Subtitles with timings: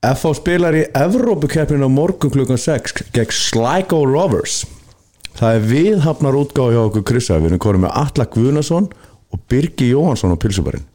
[0.00, 4.62] FH spilar í Evrópukeppninu á morgun klukkan 6 gegn Sligo Rovers.
[5.36, 8.88] Það er viðhafnar útgáð hjá okkur Krissa Við erum konum með Alla Guðnason
[9.28, 10.88] og Birgi Jóhansson á Pilsubarinn.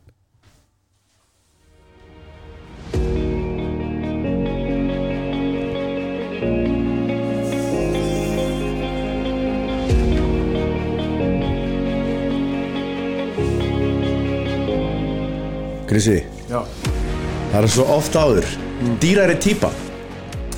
[15.85, 18.64] Krissi, það er svo oft áður
[18.99, 19.69] Dýrari típa.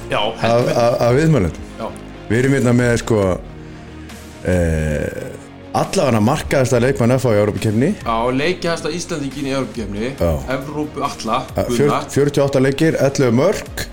[0.10, 0.68] Já, af,
[1.78, 1.88] já.
[2.30, 3.20] Við erum hérna með sko
[4.48, 5.36] eh,
[5.78, 10.32] allavega markaðasta leikmann FH í Európa-kefni Já, leikjahasta Íslandingin í Europakefni Já.
[10.56, 12.08] Evrópu alla Gunnar.
[12.16, 13.84] 48 leikir, 11 mörg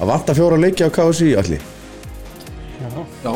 [0.00, 1.64] að vanta fjóra leiki á KSI allir
[3.24, 3.34] Já,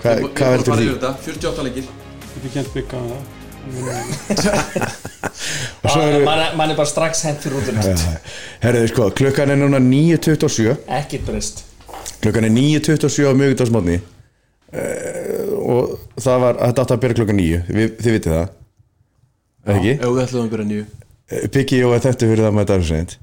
[0.00, 1.88] Hvað yfir þetta, 48 leikir.
[2.40, 3.39] Ég kent bygga á það
[5.84, 8.06] mann er, er bara strax fyrir út næst
[8.62, 11.64] Herriði sko, klukkan er núna 9.27 ekkert breyst.
[12.20, 17.62] Klukkan er 9.27 á mjögundagsmotni uh, og það var, þetta átti að byrja klukkan 9
[17.68, 18.56] Við, þið vitið það.
[19.60, 19.94] Eða ekki?
[19.98, 20.88] Ef við ætlum að byrja nýju
[21.30, 23.16] Eh, Biggi og þetta fyrir það með þetta seint?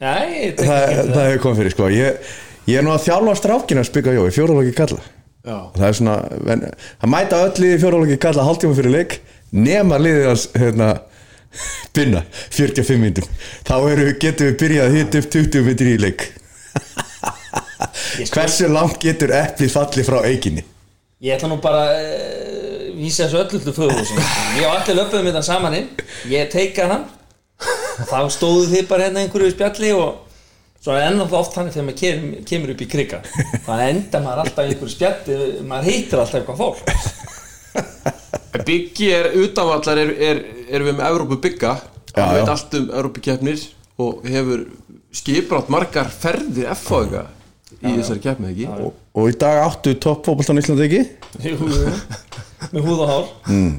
[0.00, 1.88] Nei, tek það, hefur komið fyrir sko.
[1.92, 2.34] Ég,
[2.68, 5.96] ég er nú að þjálfa strákina að spika jó í fjóralóki kalla Já, það er
[5.96, 6.16] svona,
[7.00, 9.20] það mæta öll liði fjóralóki kalla hálftíma fyrir leik
[9.56, 10.90] nema liðið hans hérna,
[11.96, 12.24] binna,
[12.56, 13.30] 45 minnum
[13.68, 16.26] þá eru, getum við byrjað að hita upp 20 minnir í leik.
[18.34, 20.62] Hversu langt getur eplið fallið frá eiginni
[21.20, 24.20] Ég ætla nú bara uh, vísa þessu öllu til föðuhúsin
[24.56, 25.88] Ég og allir löpuðum þetta saman inn.
[26.32, 27.02] Ég teika hann.
[28.08, 30.29] Þá stóðu þið bara hérna einhverju spjalli og
[30.80, 33.20] svo er ennum oft þannig þegar maður kemur, kemur upp í kriga
[33.66, 36.80] þannig enda maður alltaf í einhverju spjalli maður hittir alltaf eitthvað fólk.
[38.66, 41.74] Biggi er utanvallar er, er, er við með Evrópu bygga
[42.10, 42.52] Já, Hann veit já.
[42.54, 43.60] allt um Evrópukefnir
[44.02, 44.64] og hefur
[45.14, 47.26] skiprátt margar ferðir F-fáðinga
[47.80, 48.66] í þessari keppni ekki?
[48.82, 51.02] Og, og í dag áttu toppfóbaltan í Íslandi ekki?
[51.46, 51.92] Jú, jú,
[52.74, 53.28] með húð og hár.
[53.52, 53.76] Mm.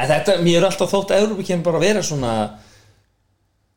[0.00, 2.32] en þetta, mér er alltaf þótt að Európa kemur bara að vera svona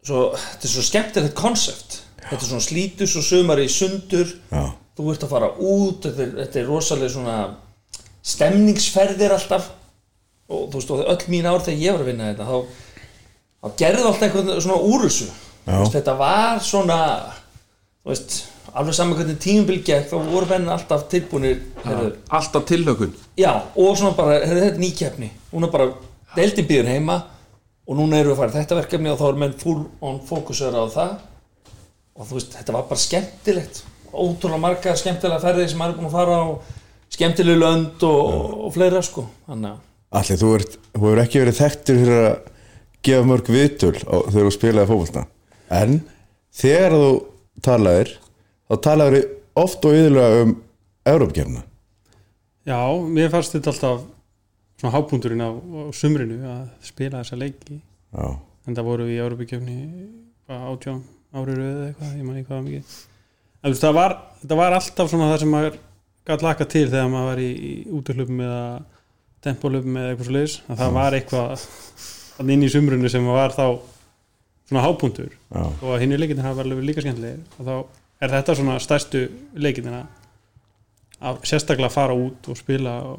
[0.03, 2.00] svo, þetta er svo skemmtilegt konsept
[2.33, 4.33] þetta er svona slítus og sumar í sundur.
[4.51, 4.63] Já.
[4.94, 7.38] þú ert að fara út þetta er, þetta er rosalega svona
[8.23, 9.71] stemningsferðir alltaf.
[10.53, 12.57] Og þú veist, og öll mín ár þegar ég var að vinna þetta þá,
[13.63, 15.29] þá gerðu alltaf einhvern svona úr þessu
[15.63, 16.97] Þú veist, þetta var svona
[18.03, 18.35] þú veist,
[18.73, 21.61] alveg saman hvernig tímubil gekk þá voru menn alltaf tilbúinir
[22.27, 25.93] Alltaf tilhökun Já, og svona bara, heyrðu, þetta er nýkjefni Núna bara,
[26.35, 27.22] deildin býður heima
[27.83, 30.75] og núna eru við að fara þetta verkefni og þá er menn full on fókusur
[30.75, 31.16] á það
[32.13, 33.84] og þú veist, þetta var bara skemmtilegt.
[34.13, 36.46] Ótrúlega marga skemmtilega ferðir sem maður er búin að fara á
[37.13, 38.34] skemmtileg lönd og,
[38.68, 39.28] og fleira sko.
[39.50, 40.52] Allir, þú,
[40.94, 42.34] hefur ekki verið þekktur fyrir að
[43.03, 45.25] gefa mörg viðtöl á, þegar þú spilaði fótbolta.
[45.73, 46.00] En
[46.53, 47.12] þegar þú
[47.66, 48.16] talaðir
[48.69, 49.29] þá talaðir
[49.59, 50.57] oft og yðurlega um
[51.09, 51.63] Európkefna
[52.63, 52.79] Já,
[53.12, 54.03] mér fannst þetta alltaf
[54.79, 57.81] svona hápunkturinn á, á sumrinu að spila þessa leiki.
[58.13, 58.28] Já,
[58.63, 59.75] en það voru við í Európa-kjöfni
[60.47, 61.02] átján
[61.33, 62.95] árið eða eitthvað, ég man ekki hvað mikið.
[63.63, 65.79] En þú veist, það var, þetta var alltaf svona það sem maður
[66.29, 68.63] gætt laka til þegar maður var í, í útöhlupum eða
[69.43, 71.66] tempólupum eða eitthvað að það var eitthvað
[72.53, 73.66] inn í sumrunu sem var þá
[74.69, 75.33] svona hápunktur.
[75.51, 77.41] Já, og að hinn í leikinni hafa verið líka skemmtilegir.
[77.57, 77.75] Og þá
[78.23, 79.23] er þetta svona stærstu
[79.59, 80.03] leikinnina
[81.23, 83.11] að sérstaklega fara út og spila á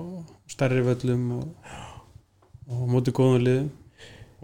[0.50, 1.72] stærri völlum og,
[2.68, 3.72] og móti góðum liðum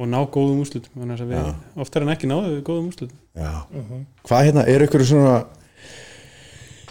[0.01, 3.53] og ná góðum úrslutum þannig að við oftar en ekki náðu góðum úrslutum já.
[4.25, 5.35] Hvað hérna, er ykkur svona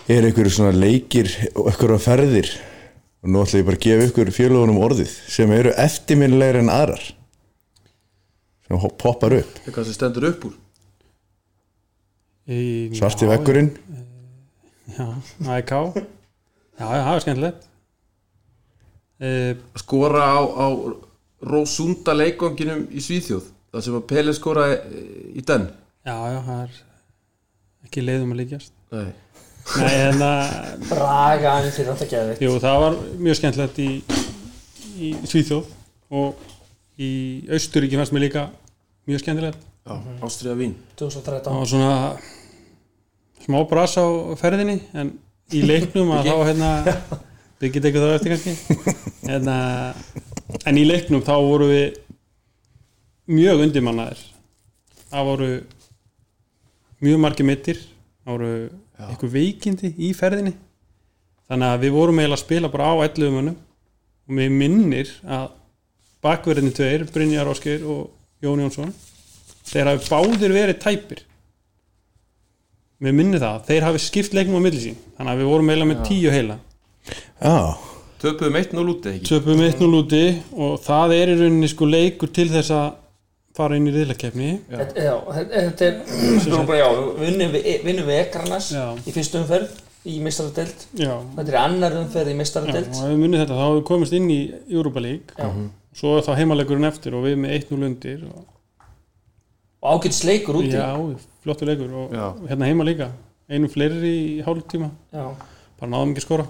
[0.09, 2.51] er ykkur svona leikir og ykkur ferðir?
[3.19, 7.01] Og nú ætla ég bara að gefa ykkur fjölugunum orðið sem eru eftirminnilegri en aðrar
[8.69, 9.57] sem poppar upp.
[9.65, 10.55] Eitthvað sem stendur upp úr?
[12.49, 12.59] Í,
[12.97, 13.73] svarti já, vekkurinn
[14.95, 15.05] já,
[15.57, 17.67] AIK já, það er skemmtilegt.
[19.19, 19.29] E,
[19.81, 20.67] Skora á, á
[21.45, 24.77] Rósunda leikonginum í Svíþjóð Það sem að Pele skoraði
[25.37, 25.67] í den
[26.07, 26.77] já, já, það er
[27.85, 28.71] ekki leiðum að líkjast.
[28.93, 29.09] Nei.
[29.69, 33.89] Nei, en að Braga hann fyrir alltaf geðið Jú, það var mjög skemmtilegt í,
[34.97, 35.69] í Svíþjóð
[36.19, 36.47] og
[36.99, 37.11] í
[37.53, 38.47] Austuríki fannst mér líka
[39.09, 39.65] mjög skemmtilegt.
[40.25, 40.75] Ástriða Vín.
[40.99, 41.93] 2013 það var svona
[43.45, 44.05] smá bras á
[44.41, 45.13] ferðinni en
[45.53, 46.71] í leiknum að þá hérna
[47.61, 48.97] byggja tekið það eftir kannski.
[49.29, 50.01] En, að,
[50.65, 51.99] en í leiknum þá voru við
[53.29, 54.25] mjög undirmannaðir.
[55.09, 55.49] Það voru
[56.99, 57.79] mjög margir mittir
[58.29, 58.51] það voru
[59.09, 60.53] eitthvað veikindi í ferðinni.
[61.49, 63.55] Þannig að við vorum eiginlega að spila bara á 11 mönnum.
[64.29, 65.47] Og mér minnir að
[66.21, 68.11] bakverðinni tveir, Brynjar Óskir og
[68.43, 68.91] Jón Jónsson
[69.69, 71.23] þeir hafi báðir verið tæpir.
[72.99, 74.99] Við minni það, þeir hafi skipt leiknum á milli sín.
[75.17, 76.57] Þannig að við vorum eiginlega með tíu heila.
[77.39, 77.55] Já,
[78.19, 79.29] Töpuðum 1-0 út eða ekki?
[79.29, 80.23] Töpum 1-0 úti
[80.59, 82.87] og það er í rauninni sko leikur til þess að
[83.55, 85.87] fara inn í riðlakefni Þetta- Já, þetta þetta
[86.59, 86.89] er bara, já,
[87.21, 88.83] vinnum við, vinnum við Ekranas Já.
[89.07, 89.77] í fyrstu umferð
[90.09, 93.57] í meistaradelt já, þetta er annar umferð í já, meistaradelt og ef við munið þetta
[93.57, 94.39] þá hefur við komist inn í
[94.69, 95.35] Europa League.
[95.39, 95.49] Já.
[95.99, 98.45] svo er þá heimalegurinn eftir og við með 1-0 undir og,
[99.81, 100.75] og ágætis leikur úti.
[100.75, 100.91] Já,
[101.43, 102.25] flottur leikur og Já.
[102.51, 103.09] hérna heima líka.
[103.49, 104.91] Einu fleiri í hálftíma.
[105.11, 105.25] Já.
[105.79, 106.45] bara náðum ekki að skora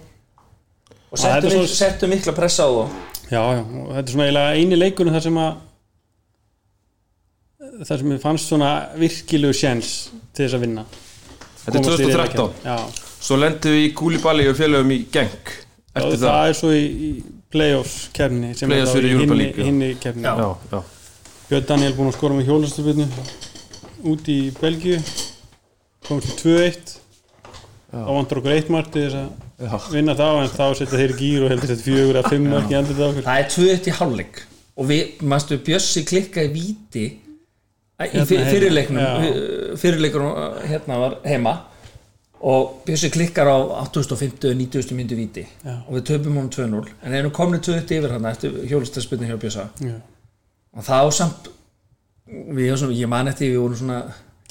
[1.10, 2.86] og Það er settu, svo- mikla, settu mikla pressa á þá.
[3.30, 5.58] Já, já, og þetta er svona eiginlega eini leikurinn þar sem að
[7.88, 8.70] þar sem við fannst svona
[9.00, 9.90] virkilegu sjens
[10.34, 10.84] til þess að vinna.
[11.64, 12.66] Þetta er Komast í 2013 riðlakeppni.
[12.66, 15.00] já, Svo lendum við í Kúlibali og félögum í
[15.90, 17.10] Eftir það, það er svo í, í
[17.52, 19.16] playoffs kefni sem Playoffs er þá fyrir í
[20.72, 20.82] já.
[21.50, 23.08] Björn Daniel búinn að skora með hjólastabirnu
[24.14, 25.00] út í Belgíu.
[26.08, 26.94] Komst í 2-1
[27.90, 29.49] þá vantar okkur eitt mark til þess að.
[29.92, 32.78] Vinna þá en þá setja þeir gýr og heldur þetta fjögur að fimm mark í
[32.80, 34.44] andið okkur það er 2-1 í hálfleik
[34.80, 37.18] og við, mannstu, Bjössi klikka í víti í
[38.00, 39.34] Hérna fyrirleiknum Já.
[39.82, 40.24] fyrirleikur
[40.64, 41.58] hérna var heima
[42.40, 44.96] og Bjössi klikkar á 850 90.
[44.96, 45.82] myndu víti Já.
[45.84, 49.68] og við töpum honum 2-0 en erum komin 2-1 yfir hann eftir hjólastarspilni hjá Bjössa
[49.84, 49.98] Já.
[50.72, 51.52] og þá samt
[52.30, 54.02] við, svona, ég man eftir við vorum svona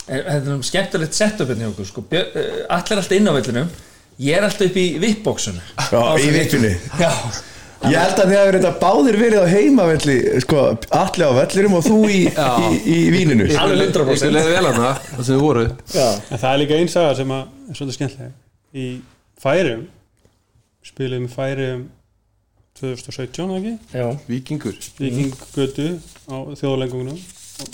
[0.09, 2.05] þetta er um skemmtilegt setup hérna hjá okkur sko.
[2.17, 3.73] Eh, allir alltaf inn á vellinum
[4.19, 5.63] ég er alltaf upp í vippbóksunu
[5.93, 7.13] Já, í já,
[7.87, 10.63] Ég held að þið hafi reynda báðir verið á heimavelli sko,
[10.99, 13.47] allir á vellirum og þú í, í, í víninu.
[13.55, 14.17] Alveg 100%.
[14.17, 15.63] Ykkur leiði vel hana Það sem við voru.
[15.95, 16.09] Já.
[16.19, 18.33] en það er líka einn saga sem að er svolítið skemmtileg.
[18.75, 18.87] Í
[19.39, 19.85] Færium
[20.91, 21.87] spilum í Færium
[22.81, 23.77] 2017 ekki?
[23.95, 24.09] Já.
[24.27, 24.83] Víkingur.
[24.99, 25.89] Vikingötu
[26.27, 27.23] á þjóðlengunum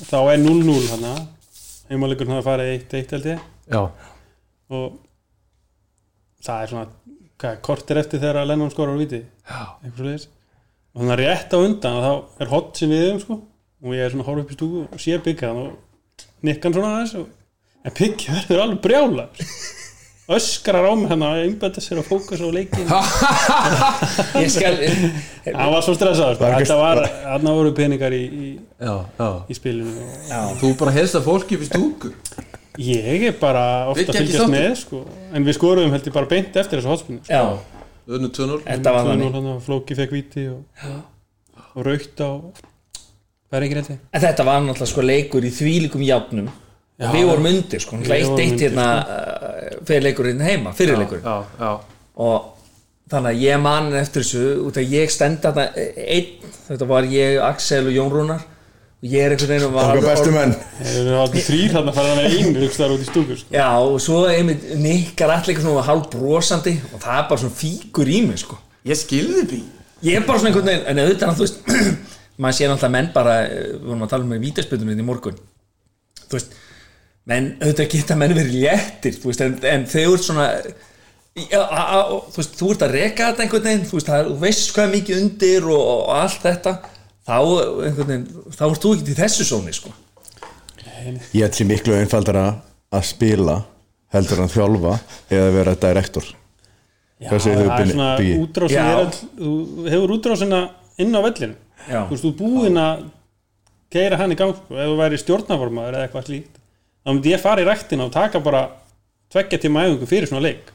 [0.05, 1.09] þá er 0-0 hann
[1.89, 3.49] heimalegur hann að fara 1-1 held ég.
[3.73, 3.83] Já.
[4.69, 5.01] Og
[6.45, 6.87] það er svona
[7.41, 9.23] hvað, kortir eftir þegar að Lennon skorar á viti
[10.95, 12.13] og þannig að rétt á undan þá
[12.45, 13.41] er hot sem við um sko.
[13.85, 17.17] Og ég er svona horf upp í stúku og sé byggja og nikkan svona aðeins
[17.21, 17.27] og,
[17.85, 19.27] en byggja verður alveg brjála
[20.35, 22.87] öskrar á mig hann að einbæta sér að fókusa á leikin
[24.41, 24.79] ég skal
[25.53, 26.79] hann var svo stressaður sko.
[27.29, 29.29] Hann voru peningar í, í, Já, já.
[29.53, 29.93] í spilinu.
[30.01, 30.41] Og já.
[30.63, 32.15] Þú bara helst að fólki upp í stúku
[32.81, 35.05] ég er bara ofta að fylgjast með sko.
[35.33, 37.43] en við skoruðum held ég bara beint eftir þessu hotspinnu já,
[38.05, 39.37] Öðnu 2-0 þetta var þannig.
[39.39, 40.91] þannig Flóki fekk viti og,
[41.75, 42.31] og raukt á
[43.55, 46.51] Berringrétti en þetta var náttúrulega sko leikur í þvílikum játnum
[46.95, 47.09] Já.
[47.09, 51.25] og við vorum undir sko, eitt undir, hérna uh, fyrir leikurinn heima, fyrir leikurinn.
[51.27, 51.73] Já, já.
[52.23, 52.45] Og
[53.11, 57.41] þannig að ég man eftir þessu út að ég stend þarna einn, þetta var ég,
[57.43, 58.45] Axel og Jón Rúnar
[59.05, 59.93] og ég er einhvern veginn og var
[61.21, 63.53] aldrei þrýr hann að fara hann einu hugstaðar út í stúkur sko.
[63.53, 67.59] Já, og svo einmitt nikkar allir eitthvað svona hálf brosandi og það er bara svona
[67.61, 68.57] fíkur í mig sko.
[68.89, 69.63] Ég skilði bí
[70.05, 71.61] Ég er bara svona einhvern veginn, en auðvitað þú veist,
[72.43, 75.39] maður sé náttúrulega menn bara, eh, við vorum að tala um með vítaspöldunum í morgun,
[76.25, 76.57] þú veist,
[77.31, 80.49] menn auðvitað geta menn verið léttir, þú veist, en, en þau eru svona,
[81.41, 84.11] já, a, a, og, þú veist, þú ert að reka þetta einhvern veginn, þú veist,
[84.11, 86.77] það, þú veist hvað mikið undir og, og allt þetta,
[87.25, 89.93] þá einhvern veginn, þá ert þú ekki í þessu sóni, sko.
[91.35, 92.47] Ég ætli miklu einfaldara
[92.95, 93.59] að spila
[94.15, 94.95] heldur en þjálfa
[95.33, 96.27] eða vera direktor
[97.23, 98.09] Já, Hvað segir þú, það er svona
[98.45, 99.53] útrásin er þú
[99.93, 100.61] hefur útrásina
[101.01, 102.01] inn á vellinu Já.
[102.09, 103.05] þú veist, þú er búinn að
[103.95, 106.57] keira hann í gang, sko, ef þú væri stjórnaformaður eða eitthvað slíkt,
[107.05, 108.65] þá myndi ég fara í ræktina og taka bara
[109.35, 110.73] tveggja tíma æfingu fyrir svona leik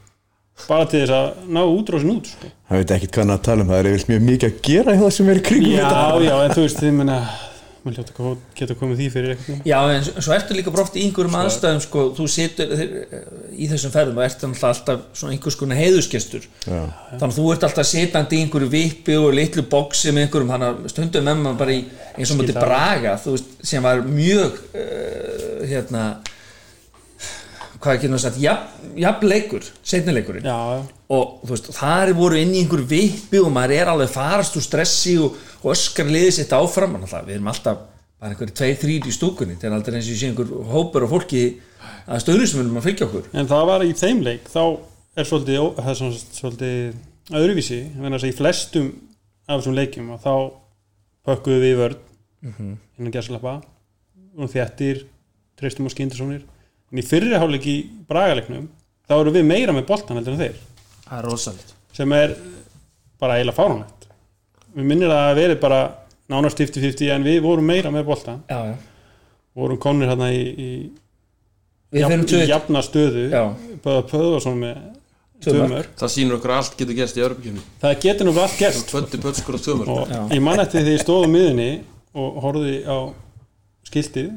[0.68, 2.50] bara til þess að ná útrásin út sko.
[2.70, 4.96] Það veit ekki hvað hann að tala um Það er yfirleitt mjög mikið að gera
[4.96, 7.20] í það sem er í kringum já, þetta já, en þú veist, þið menna
[7.80, 11.04] maður hljóta að geta komið því fyrir eitthvað Já, en svo ertu líka brótt í
[11.08, 12.98] einhverjum aðstæðum sko, þú situr þeir-
[13.56, 16.82] í þessum ferðum og ert alltaf svona einhvers konar heiðusgestur Já.
[17.14, 20.74] þannig að þú ert alltaf sitandi í einhverju vippi og litlu boksi með einhverjum þannig
[20.74, 21.80] að stundum með maður bara í
[22.20, 22.60] eins og mútið.
[22.60, 26.04] Braga þú veist, sem var mjög uh, hérna
[27.80, 30.48] hvað er ekki náttúrulega sagt, jafn, jafn leikur setnileikurinn
[31.10, 34.66] og þú veist, þar voru inn í einhverju vippi og maður er alveg farast úr
[34.66, 36.98] stressi og, og öskar liðið sitt áfram.
[37.00, 37.80] Alltaf, við erum alltaf
[38.20, 39.56] bara einhverju tveir, þrýr í stúkunni.
[39.60, 41.44] Til aldrei eins og ég sé einhver hópur og fólki
[42.06, 43.32] að stöðnismunum að fylgja okkur.
[43.34, 44.62] En það var í þeim leik þá
[45.16, 48.94] er svolítið, það er svolítið öðruvísi, þess að í flestum
[49.48, 50.34] af þessum leikjum og þá
[51.30, 51.98] pökkuðu við í vörn
[53.00, 53.60] innan gæslappa
[54.40, 55.04] og þjættir,
[55.60, 56.46] treystum og skyndisónir
[56.90, 57.78] en í fyrri hálfleik í
[58.10, 58.68] bragaleiknum
[59.10, 60.60] þá eru við meira með boltan heldur en þeir.
[61.06, 61.74] Það er rosalegt.
[61.98, 62.36] Sem er
[63.20, 64.08] bara eiginlega fáránlegt.
[64.76, 65.80] Við minnir að það hafi verið bara
[66.30, 68.76] nánast 50-50 en við vorum meira með boltan já, já.
[69.58, 72.04] vorum konir hérna í, í
[72.46, 73.26] jafna stöðu.
[73.84, 74.78] Böða Pöðvarsson með
[75.48, 75.96] mörk.
[76.00, 79.88] það sýnur okkur að allt getur gerst í Örbjörnum það getur nú allt pötskur og
[79.88, 81.70] og ég man eftir því ég stóð á miðunni
[82.14, 82.98] og horfði á
[83.88, 84.32] skiltið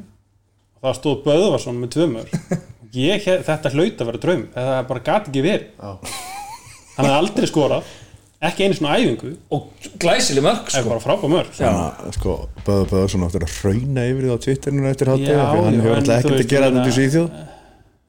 [0.83, 2.37] það stóð Böðvarsson með tvö mörk.
[2.93, 4.45] Ég, þetta hlaut að vera draum.
[4.53, 5.67] Þetta bara gat ekki verið.
[5.79, 6.15] Já.
[6.93, 7.91] hann hefði aldrei skorað
[8.43, 9.31] ekki einu svona æfingu.
[9.55, 10.91] Og glæsileg mörg það er sko.
[10.91, 12.35] bara frábæð mörk Þannig að sko,
[12.67, 16.19] Böða Böðarsson áttur að hrauna yfir því á Twitterinu eftir hátæði hann já, hefur alltaf
[16.19, 17.39] ekkert að gera þetta út í Svíþjóð.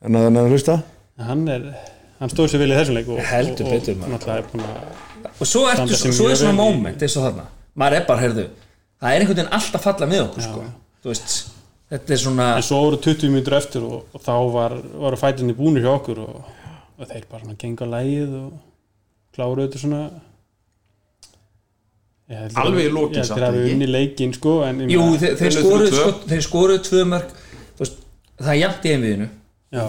[0.04, 0.76] En að hann er að hlusta?
[1.30, 1.46] Hann
[2.18, 5.96] hann stóð sér vel í þessum leik og, Heldur betur, og er svo, ertu, Standa
[5.96, 7.46] svo, sig svo er svona moment eins og þarna.
[7.78, 8.44] Maður er bara, heyrðu
[9.04, 10.64] það er einhvern veginn alltaf falla með okkur sko.
[11.04, 11.34] þú veist,
[11.94, 15.56] þetta er svona en svo voru 20 mínútur eftir og, og þá var, voru fætinni
[15.56, 16.52] búnir hjá okkur og,
[16.98, 18.54] og þeir bara svona genga lægið og
[19.34, 20.02] kláru þetta svona.
[22.32, 24.52] Ég Alveg í lokin ég held samt, að það er unni leikinn sko
[24.88, 27.98] jú, þeir, þeir skoruðu sko, þeir skoruðu tvö þú veist,
[28.38, 29.30] það er jafnt í einviðinu.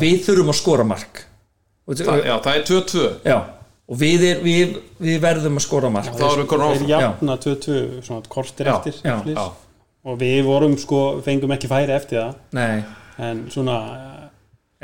[0.01, 1.21] Við þurfum að skora mark.
[1.85, 3.35] Og, Það, já, það er 2-2 já,
[3.85, 6.09] og við, er, við, við verðum að skora mark.
[6.09, 6.93] Þá erum við komin þeir áfram.
[6.95, 7.75] jafna 2-2
[8.07, 9.15] svona kortir Já, eftir já.
[9.29, 9.43] Já,
[10.05, 12.35] og við vorum sko fengum ekki færi eftir það.
[12.57, 12.83] Nei.
[13.25, 13.77] En svona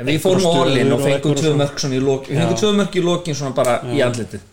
[0.00, 2.32] En við fórum á orlin og fengum tvö mörg í lokin.
[2.32, 2.60] Við fengum Já.
[2.62, 4.46] tvö mörg í lokin svona bara í andlitið.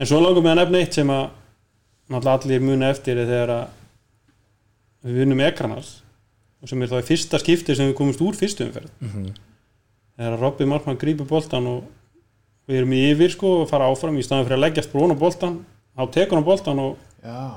[0.00, 1.24] En svo langar með að nefna eitt sem að
[2.12, 3.64] náttúrulega allir muna eftir er þegar að
[5.06, 5.92] við vinnum ekranars
[6.62, 8.90] og sem er þá í fyrsta skipti sem við komumst úr fyrstu umferð.
[10.16, 11.86] Þegar að Robby Markmann grípur boltan og
[12.66, 15.16] við erum í yfir sko og fara áfram í staðan fyrir að leggjast brún á
[15.18, 15.56] boltan
[15.92, 17.11] þá tekur hann boltan og já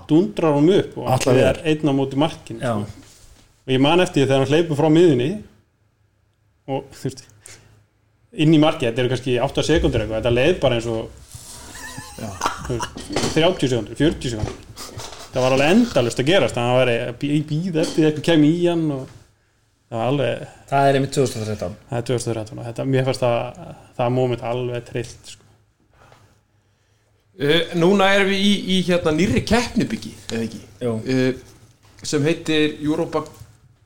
[0.10, 2.86] dundrar hann upp og allir er einn á móti markin sko.
[3.66, 5.30] og ég man eftir því þegar hann hleypur frá miðunni
[6.70, 7.24] og þú veist
[8.36, 11.08] inn í markið, þetta eru kannski 8 sekundur eitthvað, þetta leið bara eins og
[12.70, 12.88] veist,
[13.34, 14.58] 30 sekundur 40 sekundur
[15.36, 18.68] það var alveg endalust að gerast það var að býða eftir því eitthvað kemur í
[18.70, 19.08] hann og
[19.90, 23.74] það var alveg það er einmitt 2013 það er 2013 og þetta, mér fannst það
[23.98, 25.45] það moment alveg trillt sko.
[27.36, 30.62] Uh, núna erum við í, í hérna nýri keppnibyggi, eða ekki?
[30.86, 31.34] Uh,
[32.06, 33.26] sem heitir Europa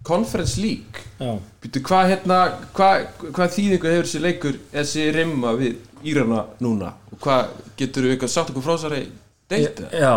[0.06, 1.06] Conference League.
[1.20, 2.38] Já, Býtu, hvað hérna,
[2.78, 6.94] hvað, hvað þýðingu hefur þessi leikur, þessi rimma við Írana núna?
[7.12, 9.02] Og hvað getur við eitthvað sagt okkur frá þessari
[9.50, 9.90] deilta?
[9.92, 10.14] já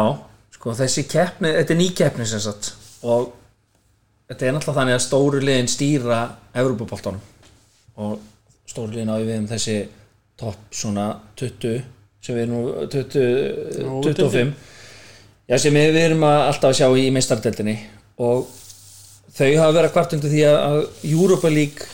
[0.62, 2.68] sko þessi keppni, þetta er ný keppni sem sagt.
[3.02, 3.32] Og
[4.30, 6.20] þetta er náttúrulega þannig að stóru liðin stýra
[6.54, 7.24] Evropaboltanum
[8.02, 8.20] og
[8.70, 9.74] stóru liðin á við um þessi
[10.38, 11.08] topp svona
[11.40, 11.82] 20
[12.22, 13.24] sem við erum nú 20,
[14.06, 14.52] 25
[15.50, 17.76] já sem við, við erum að alltaf að sjá í meistardeldinni
[18.22, 18.46] og
[19.32, 21.90] þau hafa verið að kvart undir því að, að Europa League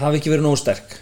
[0.00, 0.96] hafi ekki verið nógu sterk.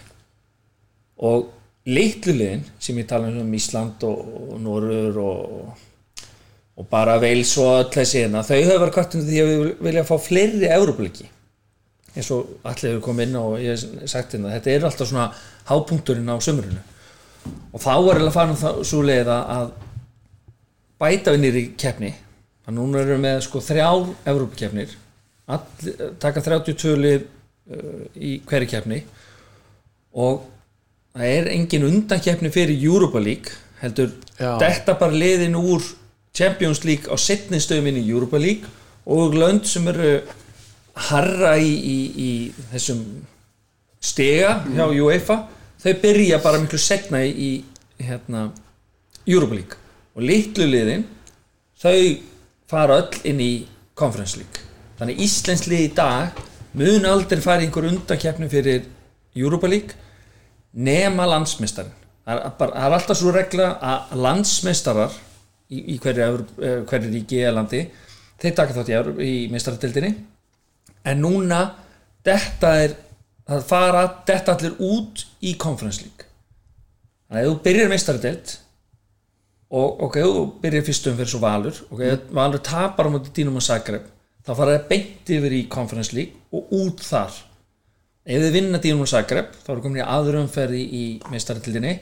[1.25, 1.49] Og
[1.89, 4.21] litlu liðin sem ég tala um Ísland og,
[4.53, 6.29] og Norur og,
[6.79, 9.83] og bara Veils og öll þessi hérna, þau hafa verið kvart undir því að við
[9.89, 11.29] vilja fá fleiri Európliki
[12.15, 15.27] eins og allir hefur komið inn og ég hef sagt hérna, þetta er alltaf svona
[15.69, 16.81] hápunkturinn á sömurinu
[17.73, 19.71] og þá er alveg farin það svo leið að- að
[20.99, 22.13] bæta við nýri keppni.
[22.67, 24.95] Að núna erum við með sko þrjár Evrópukeppnir.
[25.49, 27.23] All- taka 32 lið
[27.71, 28.99] uh, í hverju keppni.
[30.13, 30.43] Og
[31.15, 34.57] það er engin undankeppni fyrir Europa League heldur Já.
[34.59, 35.81] þetta bara liðin úr
[36.35, 38.67] Champions League á setni stöðum inn í Europa League.
[39.09, 40.19] Og lönd sem eru
[41.09, 42.31] harra í, í, í
[42.73, 42.99] þessum
[44.03, 45.39] stega hjá UEFA
[45.79, 47.51] þau byrja bara miklu setna í,
[47.99, 48.49] hérna,
[49.25, 49.79] Europa League.
[50.15, 51.05] Og litlu liðin
[51.79, 51.97] þau
[52.69, 53.53] fara öll inn í
[53.97, 54.67] Conference League.
[54.99, 56.45] Þannig Íslensk lið í dag
[56.77, 58.85] mun aldrei fara einhver undankeppni fyrir
[59.35, 59.95] Europa League
[60.73, 61.95] nema landsmeistarin
[62.25, 65.15] það er, bara, það er alltaf svo regla að landsmeistarar
[65.69, 67.83] í, í hverju, eh, hverju ríki eða landi
[68.39, 70.11] þeir taka þátt í, í meistaradildinni
[71.09, 71.63] en núna
[72.25, 72.97] þetta er
[73.49, 76.27] það fara þetta allir út í Conference League.
[77.29, 78.55] Þannig að þú byrjar meistaradeld
[79.79, 82.01] og ok, þú byrjar fyrstum fyrir svo Valur ok,
[82.33, 84.07] Valur tapar á móti Dínum og Zagreb
[84.41, 87.35] þá fara það beint yfir í Conference League og út þar.
[88.29, 91.99] Ef þið vinna Dínum og Zagreb þá eru komin í aður umferði í meistaradildinni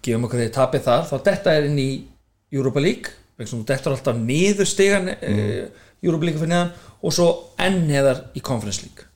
[0.00, 1.90] gefum okkur þeir tapið þar þá þetta er inn í
[2.52, 5.80] Europa League þetta er alltaf niður stigan mm.
[6.02, 7.28] Europa League fyrir neðan og svo
[7.60, 9.04] enn neðar í Conference League.
[9.04, 9.11] þannig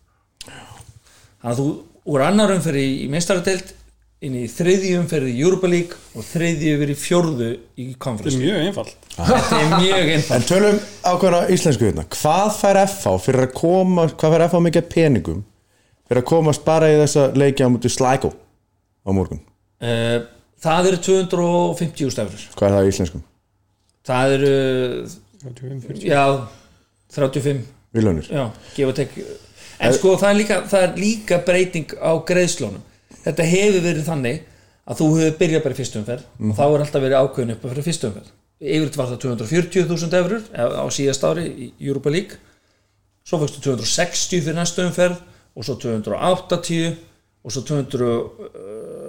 [1.46, 1.66] að þú
[2.12, 3.72] úr annar umferði í meistaradeild
[4.26, 8.38] inn í þriðju umferði í Europa League og þriðju yfir í fjórðu í þetta Conference
[8.38, 8.94] er mjög einfalt.
[9.16, 10.32] Þetta er mjög einfalt.
[10.38, 12.06] En tölum ákveðna íslensku hérna.
[12.16, 15.44] Hvað fær FH fyrir að koma Hvað fær FH mikið peningum
[16.06, 18.32] fyrir að komast bara í þessa leiki á múti Slækó
[19.04, 19.42] á morgun?
[19.84, 20.24] Uh,
[20.64, 23.26] það eru 250 stafrur Hvað er það í íslenskum?
[24.06, 24.52] það eru
[25.42, 26.04] 35, 40.
[26.06, 26.22] já
[27.16, 27.64] 35
[27.96, 28.44] Viljónir já,
[28.76, 29.16] gefa tek
[29.80, 32.84] en sko það er, líka, það er líka breyting á greiðslónum
[33.26, 34.44] þetta hefur verið þannig
[34.86, 37.64] að þú hefur byrjað bara í fyrstu umferð og þá er alltaf verið ákveðin upp
[37.66, 38.34] fyrir fyrstu umferð.
[38.56, 42.38] Yfir var það 240.000 eurur á síðast ári í Europa League.
[43.26, 45.18] Svo fyrstu 260 fyrir næstu umferð
[45.56, 46.94] og svo 280
[47.46, 48.22] og svo 200 uh,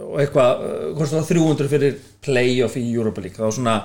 [0.07, 3.37] og eitthvað, uh, hvort var 300 fyrir playoff í Europa League.
[3.37, 3.77] Það var svona,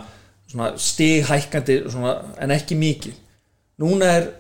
[0.49, 3.21] svona stighækkandi svona, en ekki mikið
[3.83, 4.31] núna er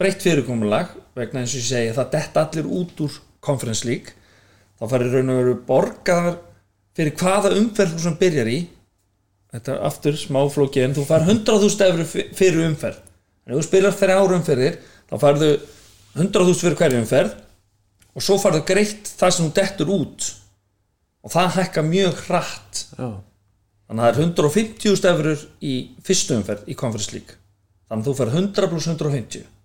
[0.00, 4.12] breytt fyrirkomulag vegna eins og ég segi það detta allir út úr Conference League.
[4.76, 6.40] Þá farir raun og veru borgaðar
[6.96, 8.58] fyrir hvaða umferð þú sem byrjar í.
[9.54, 13.00] Þetta er aftur smáflóki en þú far 100.000 efur fyrir umferð.
[13.46, 15.50] En ef þú spilar fyrir ára umferðir þá farðu
[16.16, 17.38] 100.000 fyrir hverju umferð
[18.16, 20.28] og svo farðu greitt það sem þú dettur út.
[21.24, 22.84] Og það hækka mjög hratt.
[22.98, 23.08] Já.
[23.86, 25.74] þannig að það er 150.000 efur í
[26.04, 27.36] fyrstu umferð í Conference League.
[27.86, 29.55] Þannig að þú fær 100 pluss 150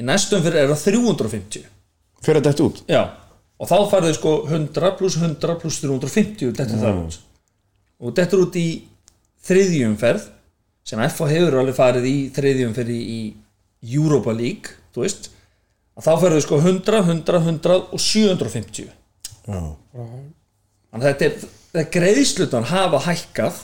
[0.00, 1.66] í næstu umferð er það 350
[2.24, 2.82] fyrir þetta út?
[2.88, 3.02] Já.
[3.60, 7.02] Og þá farðu sko 100 pluss 100 pluss 350 dettur það.
[7.04, 7.18] Út
[8.00, 8.68] og dettur út í
[9.44, 10.28] þriðjumferð
[10.88, 15.30] sem FH hefur alveg farið í þriðjumferð í, í Europa League þú veist.
[15.98, 18.88] Að þá farðu sko 100, 100, 100 og 750
[19.50, 19.60] Já.
[19.98, 21.36] þannig að þetta er,
[21.72, 23.60] þetta er greiðslutan hafa hækkað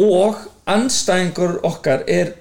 [0.00, 2.34] og anstæðingur okkar er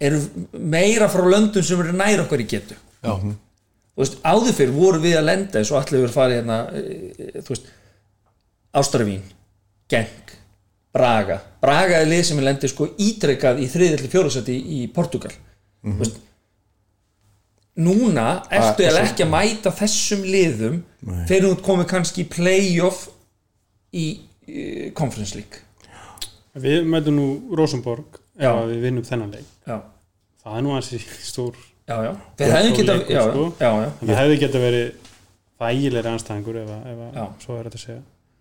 [0.00, 0.20] eru
[0.52, 2.78] meira frá löndum sem eru nær okkar í getu.
[3.00, 3.14] Já.
[3.20, 7.30] þú veist, áður fyrir voru við að lenda eins og allir verið farið hérna e,
[7.40, 7.70] þú veist,
[8.80, 9.22] Ástravín
[9.90, 10.34] Genk,
[10.94, 11.40] Braga.
[11.62, 15.96] Braga er lið sem er lendið sko ítrekkað í þriðalli fjórasætti í, í Portugal þú
[16.02, 16.20] veist
[17.80, 20.80] núna ertu eða ekki að mæta þessum liðum
[21.28, 23.06] þegar þú komið kannski í playoff
[23.96, 24.06] í,
[24.98, 25.62] Conference League.
[26.58, 27.26] Við mætum nú
[27.56, 28.50] Rosenborg Já.
[28.62, 29.48] ef við vinnum þennan leik.
[29.68, 29.76] Já,
[30.44, 31.54] það er nú hansi stór
[31.90, 32.12] já, já.
[32.40, 33.44] Þeir hefðu geta, já, sko.
[33.60, 34.86] já, já, það hefði geta verið
[35.60, 37.24] þægilegri anstæðingur ef, að- Já.
[37.26, 38.00] að svo er þetta að segja.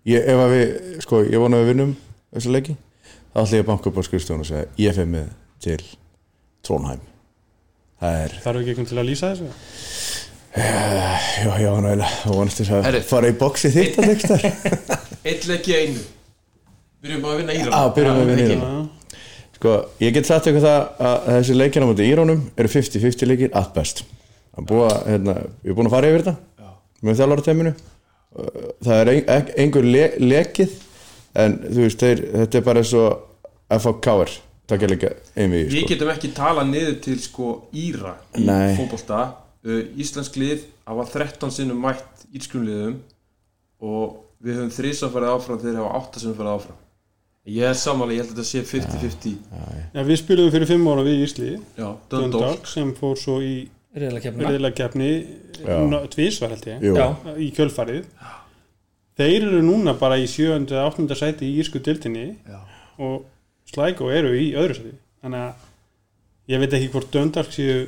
[0.09, 1.95] Ég, ef að við, sko, ég vona að við vinnum
[2.33, 2.75] þessu leiki,
[3.33, 5.27] þá ætla ég að banka upp á skrifstofun og segja, ég fer með
[5.59, 5.79] til
[6.63, 7.01] Trónheim
[7.99, 9.49] það er, þarf ekki einhvern til að lýsa þessu?
[10.59, 13.01] Já, já, náðilega þá vonast þess að Herri.
[13.05, 14.45] fara í boxi þitt að tekstar
[15.29, 16.01] Eitt leik í einu.
[17.03, 18.57] Byrjum að vinna Íran á, byrjum Já, vinna ekki.
[19.59, 23.73] Sko, ég get sagt ykkur það að þessi leikina mútið Írónum eru 50-50 leikir at
[23.75, 24.05] best.
[24.55, 25.33] Það er að, hérna,
[25.65, 26.37] ég er búin að fara yfir þetta
[27.05, 27.73] með þjálfara teiminu
[28.85, 30.75] það er ein, einhver le, lekið
[31.39, 33.45] en þú veist, þeir, þetta er bara eins og
[33.79, 34.35] FHK-er
[34.69, 35.91] takk ég líka einvið Við sko.
[35.93, 42.27] getum ekki talað niður til sko Íra í uh, Íslensk lið hafa 13 sinnum mætt
[42.35, 42.99] írskum liðum
[43.81, 46.85] og við höfum þrísa farið áfram þeir hafa 8 sinnum farið áfram
[47.49, 49.37] Ég er samanlega, ég held að þetta sé 50-50
[49.95, 53.53] Já, við spilum fyrir fimm ára við Ísli Já, Döndól Döndal sem fór svo í
[55.63, 56.03] Já.
[56.13, 56.83] tvísvar held ég.
[56.93, 57.07] Já.
[57.41, 58.03] í kjölfarið
[59.19, 60.69] þeir eru núna bara í 7.
[60.77, 61.17] og 8.
[61.17, 62.59] sæti í írsku dildinni Já.
[63.01, 63.25] og
[63.69, 67.79] Slæko eru í öðru sæti þannig að ég veit ekki hvort Döndalk séu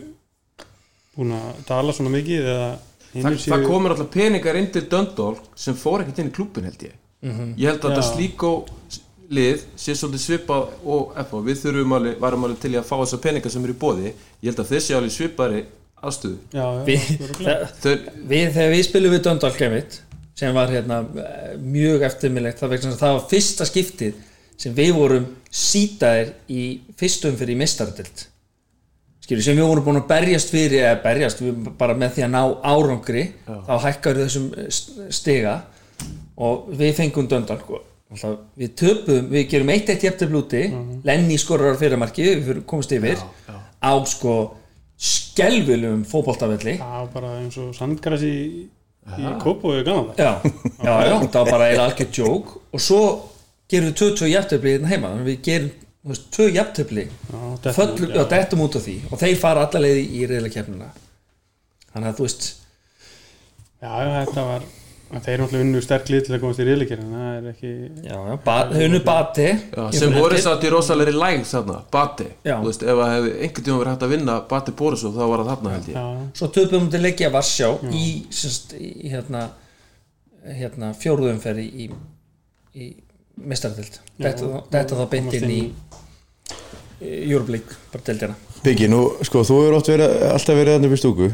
[1.15, 2.71] búin að tala svona mikið eða
[3.11, 6.67] Þa, hinir Það komur alltaf peningar inn til Döndól sem fór ekkert inn í klúbbin
[6.69, 6.97] held ég
[7.61, 8.51] Ég held að þetta slíkó
[9.31, 13.19] lið sé svolítið svipað og FH við þurfum alveg, varum alveg til að fá þessa
[13.23, 15.61] peningar sem eru í bóði ég held að þessi alveg svipari
[16.01, 17.05] aðstöðu já, já, við,
[17.83, 17.93] Þau,
[18.31, 19.99] við þegar við spilum við Döndal Klemit
[20.41, 24.19] sem var hérna eh, mjög eftirminnlegt það, það var fyrsta skiptið
[24.61, 26.65] sem við vorum sítaðir í
[26.99, 28.25] fyrstum fyrir í mistardelt
[29.21, 32.33] skilur sem við vorum búin að berjast fyrir eða berjast við bara með því að
[32.33, 32.41] ná
[32.73, 35.53] árangri þá hækkar þessum eh, st- stiga.
[36.41, 37.77] Og við fengum Döndal sko.
[38.11, 40.65] Alltaf, við töpum, við gerum eitt eitt jæftir blúti
[41.07, 43.21] Lenny skorar fyrirmarki við komumst yfir.
[43.81, 44.35] Á sko
[45.01, 46.75] skelvilum fótboltavelli.
[46.81, 48.35] Það var bara eins og sandgræs í,
[49.17, 50.31] í Kópói gannan það já,
[50.83, 52.99] já, já, það var bara eða algjör djók og svo
[53.71, 55.71] gerum við 22 jafntöfli hérna heima, við gerum
[56.11, 57.07] veist, tvö jafntöfli
[57.63, 58.67] dettum út, já, já.
[58.67, 58.97] af því.
[59.09, 60.91] Og þeir fara alla leiði í reyðlega kefnina
[61.91, 62.47] þannig að þú veist
[63.81, 64.69] já, já, þetta var
[65.11, 67.71] þeir náttúrulega unnu sterk lið til að komast í riðleikir en það er ekki
[68.05, 69.47] já, já, ba, þau unnu bati.
[69.75, 72.27] Já, sem voru satt í rosalegri læg þarna, Bati.
[72.47, 72.55] Já.
[72.61, 75.43] Þú veist, ef að hefði einhvern tíma verið hægt að vinna Bati Borisov þá var
[75.43, 75.99] það þarna held ég.
[75.99, 78.05] Já, svo töpum við til leikja Varsjá í,
[78.39, 79.45] semst, í hérna,
[80.61, 81.89] hérna fjóruðumferði í,
[82.79, 82.91] í
[83.41, 85.89] mestardelt þetta, þetta þá beint inn í inn
[87.01, 88.35] Júrublík, bara deildina.
[88.61, 91.29] Biggi, nú, sko, þú hefur oft verið, alltaf verið þannig við stúku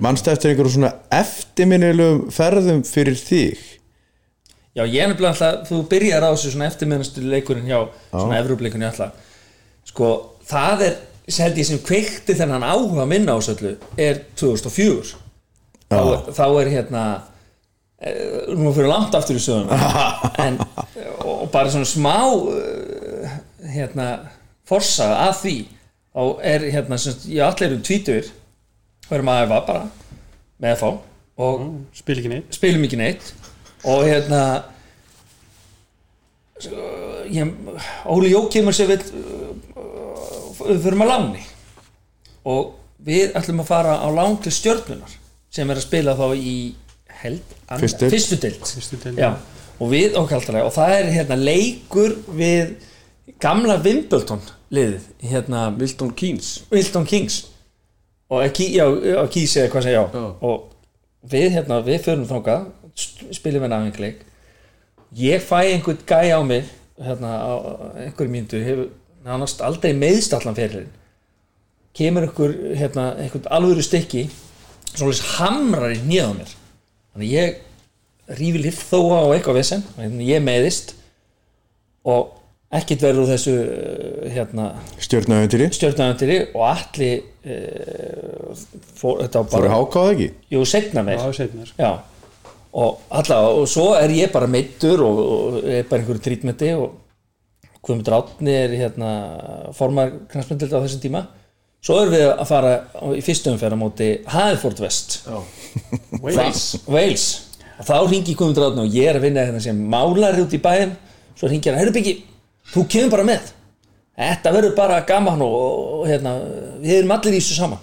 [0.00, 3.60] mannst eftir einhverjum svona eftirminnilegum ferðum fyrir þig?
[4.74, 7.78] Já, ég er nefnilega alltaf, þú byrjar á þessu svona eftirminnastu leikurinn hjá
[8.10, 9.12] svona Evrópleikunni alltaf.
[9.86, 10.08] Sko,
[10.50, 10.96] það er
[11.38, 15.14] held ég sem kveikti þennan áhuga minna á þessu öllu er 2004
[15.94, 17.04] þá, er- þá er hérna
[18.02, 19.78] eh, nú fyrir langt aftur í söguna
[20.44, 20.58] en
[21.22, 22.16] og bara svona smá
[22.50, 23.38] eh,
[23.76, 24.08] hérna
[24.68, 25.56] forsaga að því.
[26.14, 28.28] Þá er hérna sem ég allir erum tvítur
[29.08, 29.88] og erum að æfa bara
[30.64, 30.88] með fá
[31.44, 31.64] og
[31.98, 32.54] spil ekki neitt.
[32.54, 33.32] spilum ekki neitt.
[33.84, 34.42] Og hérna
[37.34, 37.50] ég,
[38.06, 39.08] Óli Jó kemur sér við
[40.64, 41.42] við förum að láni.
[42.48, 45.16] Og við ætlum að fara á lán til stjörnunar
[45.54, 46.54] sem er að spila þá í
[47.24, 48.12] held, annað- Fyrstu deild.
[48.14, 48.66] fyrstu deild.
[48.66, 49.36] Fyrstu deild, Já,
[49.80, 52.74] og við okkaldalega og það er hérna leikur við
[53.40, 54.40] gamla Wimbledon
[54.70, 56.62] liðið hérna Milton Keynes.
[56.70, 57.44] Wilton Kings
[58.34, 58.84] og ekki, já,
[59.32, 60.06] Keys eða hvað segja já.
[60.14, 60.24] Já.
[60.50, 60.70] og
[61.34, 62.26] við hérna, við förum
[62.94, 64.24] st- spilum við náðingleik
[65.18, 66.64] ég fæ einhvern gæ á mig
[66.98, 67.52] hérna á
[68.04, 68.88] einhverju mínútu hefur
[69.24, 70.90] nánast aldrei meðst allan fyririnn
[71.94, 74.26] kemur einhver hérna, einhvern alvöru stykki
[74.94, 76.52] svolítið hamrar í nýða á mér
[77.14, 79.82] þannig ég rífi lift þó á eitthvað vesen
[80.22, 80.94] ég meðist
[82.04, 82.34] og
[82.74, 84.70] ekkert verður úr þessu eh, hérna
[85.02, 88.64] Stjörnaðventýri stjórnæðandiri og allir uh,
[88.98, 90.28] fór, þetta var Fóru bara hákáð ekki?
[90.54, 90.64] jú,
[91.06, 91.22] meir.
[91.36, 91.78] Setna sko.
[91.78, 91.92] já,
[92.74, 97.00] og allavega og svo er ég bara meittur og, og er bara einhverju trítmenti og
[97.84, 99.08] Guðmundur Átni er hérna
[99.76, 101.26] formar knastmyndild á þessum tíma.
[101.84, 102.70] Svo erum við að fara
[103.12, 105.18] í fyrstu umferð á móti Haðford West.
[106.24, 106.62] Wales.
[106.88, 107.26] Wales.
[107.76, 110.62] Og þá ringi Guðmundur Átni og ég er að vinna hérna sem málari út í
[110.64, 110.96] bæðin
[111.36, 112.14] svo ringi hann, heyrðu byggi,
[112.74, 113.52] þú kemur bara með.
[114.14, 115.54] Þetta verður bara gaman og,
[115.98, 116.36] og hérna,
[116.78, 117.80] við erum allir í þessu saman.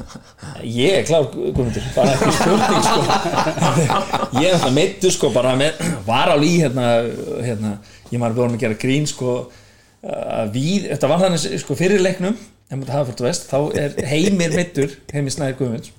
[0.82, 3.06] Ég er klár Guðmundur, bara ekki spurning sko.
[4.42, 6.90] ég er meittu sko bara með, var á lí hérna,
[7.40, 7.72] hérna,
[8.10, 9.38] ég maður búin að gera grín sko
[10.02, 13.96] að við, þetta var þannig sko fyrir leiknum ef maður hafa fórt vest, þá er
[14.10, 15.92] heimir meittur, heimir snæður Guðmunds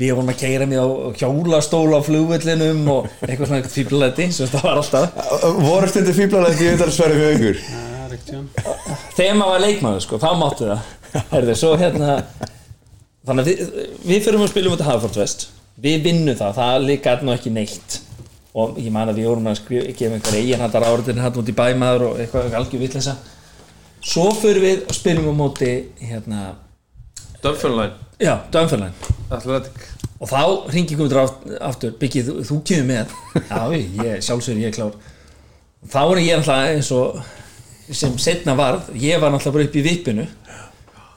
[0.00, 0.88] við vorum að keira mig á
[1.20, 5.18] hjólastól á flugvellinum og eitthvað svona fíblæti sem það var alltaf.
[5.60, 6.70] Voru stundir fíblalegt í
[8.10, 8.48] er ekkert sjón
[9.14, 10.88] þegar maður var leikmaður sko, þá máttu það.
[11.30, 12.14] Herðu, svo hérna
[13.26, 13.60] þannig að við,
[14.08, 15.46] við fyrir að spilum út að Hafort Vest
[15.80, 18.00] við vinnum það, það líka nú ekki neitt.
[18.50, 21.52] Og ég man að við vorum að skrifa gefa einhver eigin hattar áriðin hatt út
[21.52, 23.14] í bæmaður og eitthvað algjör vitleysa.
[24.02, 26.54] Svo fyrir við og spilum á móti hérna,
[27.44, 28.10] Dunfermline.
[28.20, 28.92] Já, Dönferlæn
[29.30, 29.72] Athletic
[30.20, 30.40] og þá
[30.74, 31.22] ringi komiður
[31.64, 31.94] aftur.
[32.00, 33.14] Byggi, þú, þú kemur með.
[33.40, 33.60] Já,
[34.04, 34.98] ég, sjálfsögur, ég er klár.
[35.90, 37.20] Þá er ég náttúrulega eins og
[37.90, 40.26] sem setna varð, ég var náttúrulega bara upp í vippinu.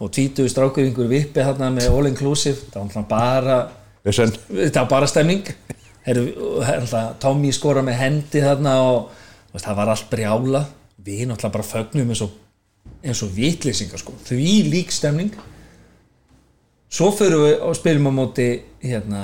[0.03, 2.69] Og tvítuðu strákur einhver vippi þarna með all inclusive.
[2.71, 3.57] Það var náttúrulega bara
[4.03, 5.51] þetta var bara stemning.
[7.23, 9.11] Tommy skora með hendi þarna og
[9.53, 10.63] veist, það var allt brjála
[11.03, 12.35] við náttúrulega bara fögnum eins og,
[13.13, 14.15] og vitlýsingar sko.
[14.27, 15.31] því lík stemning
[16.93, 18.47] svo fyrir við og spilum á móti
[18.83, 19.23] hérna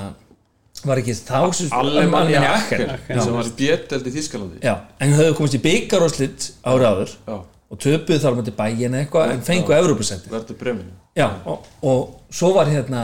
[0.86, 1.72] var ekki þá Aachen.
[1.76, 7.12] Aachen sem var í bjöteld í Þískalandi Já, en höfðu komist í byggaróslit ára áður
[7.30, 12.52] og töpuðu þar móti bæin eitthvað en fengu Evrópusendi verður breminu Já, og, og svo
[12.54, 13.02] var hérna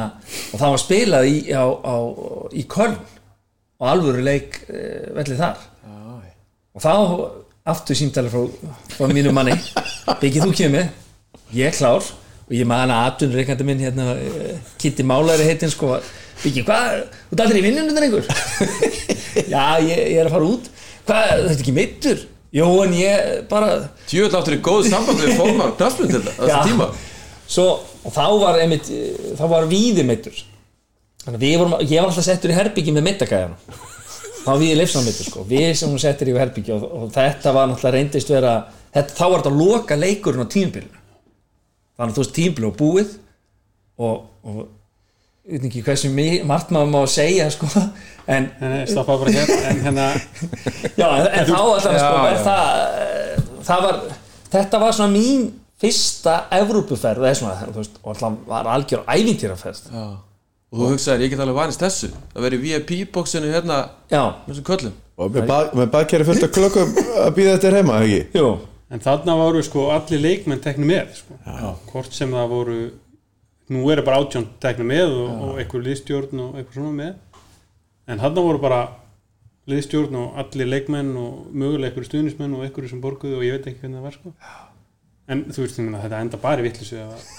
[0.54, 1.96] og það var spilað í, á, á,
[2.54, 2.94] í Köln
[3.76, 4.82] og alvöru leik e,
[5.16, 5.64] vellið þar.
[5.82, 6.36] Já,
[6.76, 6.92] og þá
[7.74, 8.46] aftur símtali frá,
[8.94, 9.56] frá mínu manni.
[10.22, 10.86] Byggið þú kemur
[11.56, 12.06] ég er klár
[12.46, 15.96] og ég man að atvinnreikandi minn hérna, eh, Kitty Málari heitin sko
[16.44, 18.26] byggið, hvað, þú ert aldrei í vinnunum einhver?
[19.54, 20.68] Já, ég, ég er að fara út.
[21.06, 23.70] Hvað, þetta er ekki meittur jú, en ég bara
[24.08, 26.36] Tjöfull áttur í góðu samband við fórmar knafnum til Já.
[26.40, 26.90] þessu tíma.
[27.46, 27.66] Svo,
[28.10, 29.66] þá var einmitt, eh, þá var
[31.26, 33.80] þannig að við vorum, ég var alltaf settur í herbyggi með meittakæðana
[34.46, 37.66] þá við leifsan meittur sko, við sem hún settur í herbyggi og, og þetta var
[37.70, 38.52] náttúrulega reyndist vera
[38.94, 41.02] þetta, þá var þetta loka leikurinn á tímbilinu
[41.96, 43.14] þannig að þú veist tímbil og búið
[43.96, 44.58] og, og
[45.46, 46.10] ég veit ekki hversu
[46.48, 47.68] margt maður má segja sko,
[48.26, 48.48] en
[49.06, 50.06] bara hér En hérna
[51.00, 52.42] Já, en, en þá alltaf sko, er já.
[52.46, 54.00] það, það var,
[54.56, 55.48] þetta var svona mín
[55.80, 57.24] fyrsta Evrópuferð
[58.02, 60.06] og alltaf var algjör ævintýraferð Já.
[60.66, 63.76] Og þú hugsaðir, ég get alveg vanist þessu að vera í VIP-bóksinu hérna
[64.10, 66.90] Já, með þessum köllum Og með, bað, með baðkæri fullt af klokkum
[67.22, 68.18] að býða þetta heima, ekki?
[68.36, 68.48] jú,
[68.90, 71.38] En þarna voru sko allir leikmenn tekni með sko.
[71.90, 72.78] Hvort sem það voru
[73.66, 77.40] Nú eru bara átjón tekni með og, og einhver liðstjórn og eitthvað svona með
[78.06, 78.80] En þarna voru bara
[79.66, 83.66] liðstjórn og allir leikmenn og mögulega einhverju stuðnismenn og einhverju sem borguðu og ég veit
[83.66, 84.34] ekki hvernig það var sko.
[85.26, 87.32] En þú veist, ég meina, þetta enda bara í vittlisu ef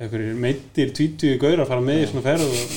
[0.00, 2.74] einhverjir meittir tvítugi gaurar fara með í svona ferð og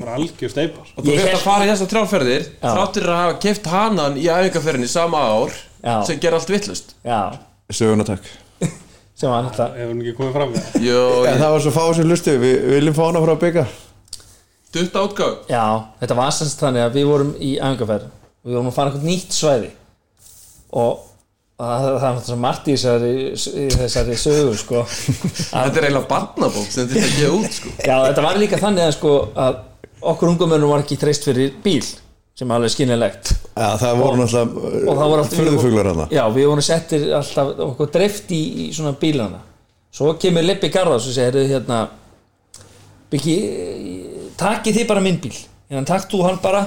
[0.00, 2.66] bara algjör steipar Og þú hefði að fara í þessar trjálferðir Já.
[2.70, 5.94] þráttir að hafa keft hanan í æfingarferðinni sama ár Já.
[6.08, 7.20] sem ger allt vittlust já.
[7.70, 8.28] Söguna takk
[9.18, 11.98] sem var náttúrulega hefur hún ekki komið fram með Jó, En það var svo fáið
[12.00, 13.66] sem lustu, við viljum fá hana frá bygga
[14.76, 15.64] dutt átgáð Já,
[16.02, 18.08] þetta var semst þannig að við vorum í æfingarferð
[18.46, 19.70] við vorum að fara eitthvað nýtt svæði.
[20.76, 21.00] Og
[21.56, 24.82] það, það er náttúrulega margt í þessari, í þessari sögu sko.
[25.52, 27.72] Þetta er eiginlega barnabók sem þetta ekki út sko.
[27.80, 29.14] Já, þetta var líka þannig að, sko,
[29.46, 29.62] að
[30.12, 31.82] okkur ungumönnum var ekki treyst fyrir bíl
[32.36, 36.66] sem er alveg skinnilegt Já, það voru og það voru náttúrulega hana Já, við vorum
[36.66, 39.40] settir alltaf okkur dreift í, í svona bílana.
[39.96, 41.86] Svo kemur Lippi Garðars og segir hérna
[43.06, 43.36] Byggi,
[44.36, 45.36] takið þið bara minn bíl.
[45.70, 46.64] Hérna, takk þú hann bara.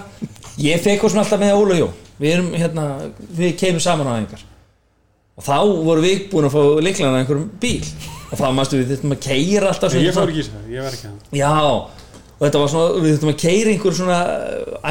[0.60, 1.89] Ég fekk oss alltaf með Óla Jó.
[2.19, 2.86] Við erum hérna,
[3.36, 4.45] við kemum saman á einhver
[5.39, 5.56] og þá
[5.88, 7.88] vorum við búin að fá líklan að einhverjum bíl.
[8.30, 10.93] Og þá mástu við þurftum að keira alltaf ég fór ekki í þessu, ég var
[10.97, 14.17] ekki hann Já, og þetta var svona, við þurftum að keira einhver svona,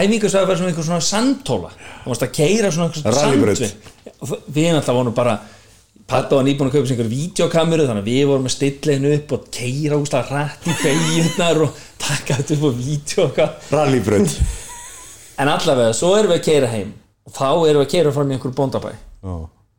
[0.01, 1.71] æfingarsvæði var svona einhver svona sandtóla,
[2.03, 2.91] þú varst að keira svona
[4.19, 5.37] þ- Við náttúrulega vorum bara,
[6.09, 9.11] Patta var nýbúin að kaupa sér einhver videokameru, þannig að við vorum að stilla hennu
[9.19, 13.69] upp og keira úslega rætt í beigjunar og taka þetta upp á hvað.
[13.77, 14.39] Rallybrönd
[15.39, 16.91] En allavega, svo erum við að keira heim.
[17.29, 18.95] Og þá erum við að keira fram í einhver bóndabæ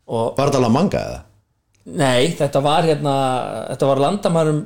[0.09, 1.23] og Var þetta alveg manga eða?
[1.99, 3.15] Nei, þetta var hérna
[3.71, 4.61] þetta var landamærum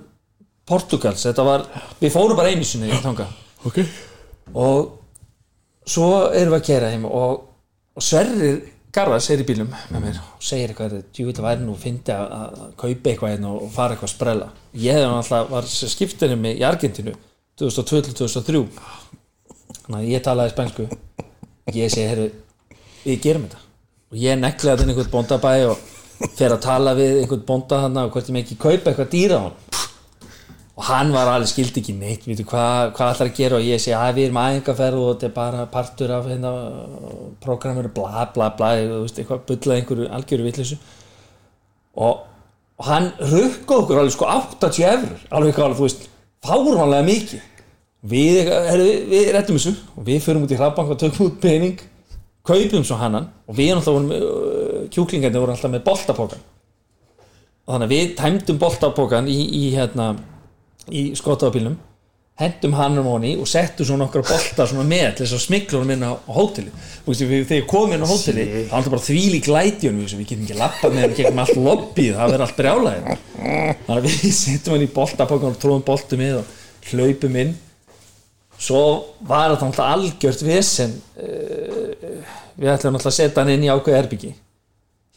[0.68, 1.66] Portugals, þetta var,
[2.00, 3.32] við fórum bara einu sinni þangað.
[3.68, 3.80] Ok.
[4.56, 4.94] Og
[5.84, 7.42] svo erum við að kera heim og,
[7.96, 8.62] og Sverrir
[8.94, 12.36] Garðars er í bílum með mér og segir eitthvað, djúvill að væri nú fyndi að,
[12.38, 14.50] að kaupa eitthvað hérna og fara eitthvað að sprella.
[14.78, 17.16] Ég hefði náttúrulega, var skiptinni mig í Argentínu
[17.60, 18.64] 2002-2003
[19.82, 20.88] þannig að ég talaði spænsku.
[21.74, 22.30] Ég segi, herru,
[23.04, 23.63] við gerum þetta
[24.14, 25.80] og ég nekli að þetta einhvern bóndabæ og
[26.38, 29.40] fer að tala við einhvern bónda þannig og hvort ég með ekki kaupa eitthvað dýra
[29.42, 29.56] á hann.
[30.74, 33.58] Og hann var alveg skildi ekki neitt veitu, hvað, hvað ætlar að gera?
[33.58, 36.52] Og ég segi að við erum aðeinkaferð og þetta er bara partur af hérna,
[37.42, 40.78] programminu bla bla bla eitthvað bullað einhverju algjöru vitleysu.
[41.94, 42.22] Og,
[42.78, 46.06] og hann rukka okkur alveg sko 80 efur alveg alveg, þú veist,
[46.46, 47.50] fárvanlega mikið.
[48.14, 51.82] Við, við, við rettum þessu og við förum út í hraðbank og tökum út pening
[52.48, 56.44] kaupum svo hannan og við náttúrulega vorum uh, kjúklingarnir voru alltaf með boltapókan
[57.64, 60.10] og þannig að við tæmdum boltapókan í, í hérna
[60.92, 61.78] í skottafabílnum
[62.42, 65.92] hendum hann um honi og settum svona okkar bolta svona með til þess að smiklunum
[65.94, 66.72] inn á, hóteli
[67.06, 70.32] við, þegar ég kom inn á hóteli þá var alltaf bara þvíli glætjun við, við
[70.32, 74.26] getum ekki lappað með hann gegnum allt lobbyið það verður allt brjálæðir þannig að við
[74.42, 76.58] settum hann í boltapókan og tróðum boltum við og
[76.90, 77.54] hlaupum inn
[78.58, 78.84] svo
[79.28, 82.24] var þetta náttúrulega algjört vesen uh,
[82.56, 84.34] við ætlum náttúrulega að setja hann inn í ákveð erbyggi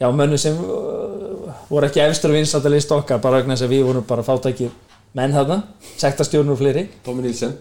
[0.00, 4.06] hjá mönnu sem uh, voru ekki efstur lista okkar bara vegna þess að við vorum
[4.08, 4.74] bara fátækir
[5.16, 5.62] menn þarna,
[5.96, 6.84] sektastjórnur og fleiri.
[7.06, 7.54] Tómi Nílsen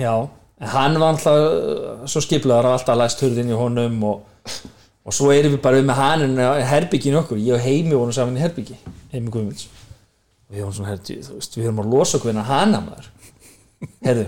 [0.00, 0.12] já,
[0.60, 4.48] en hann var alltaf uh, svo skiplaður að alltaf læst hurðin í honum og,
[5.04, 8.12] og svo erum við bara við með hann en herbyggin okkur, ég og Heimi vorum
[8.16, 8.76] saman í herbyggi,
[9.14, 9.68] Heimi Guðmunds.
[10.50, 13.10] Við vorum svona, herri, þú veist, við erum að losa okkur en að hana maður.
[14.04, 14.26] Herðu,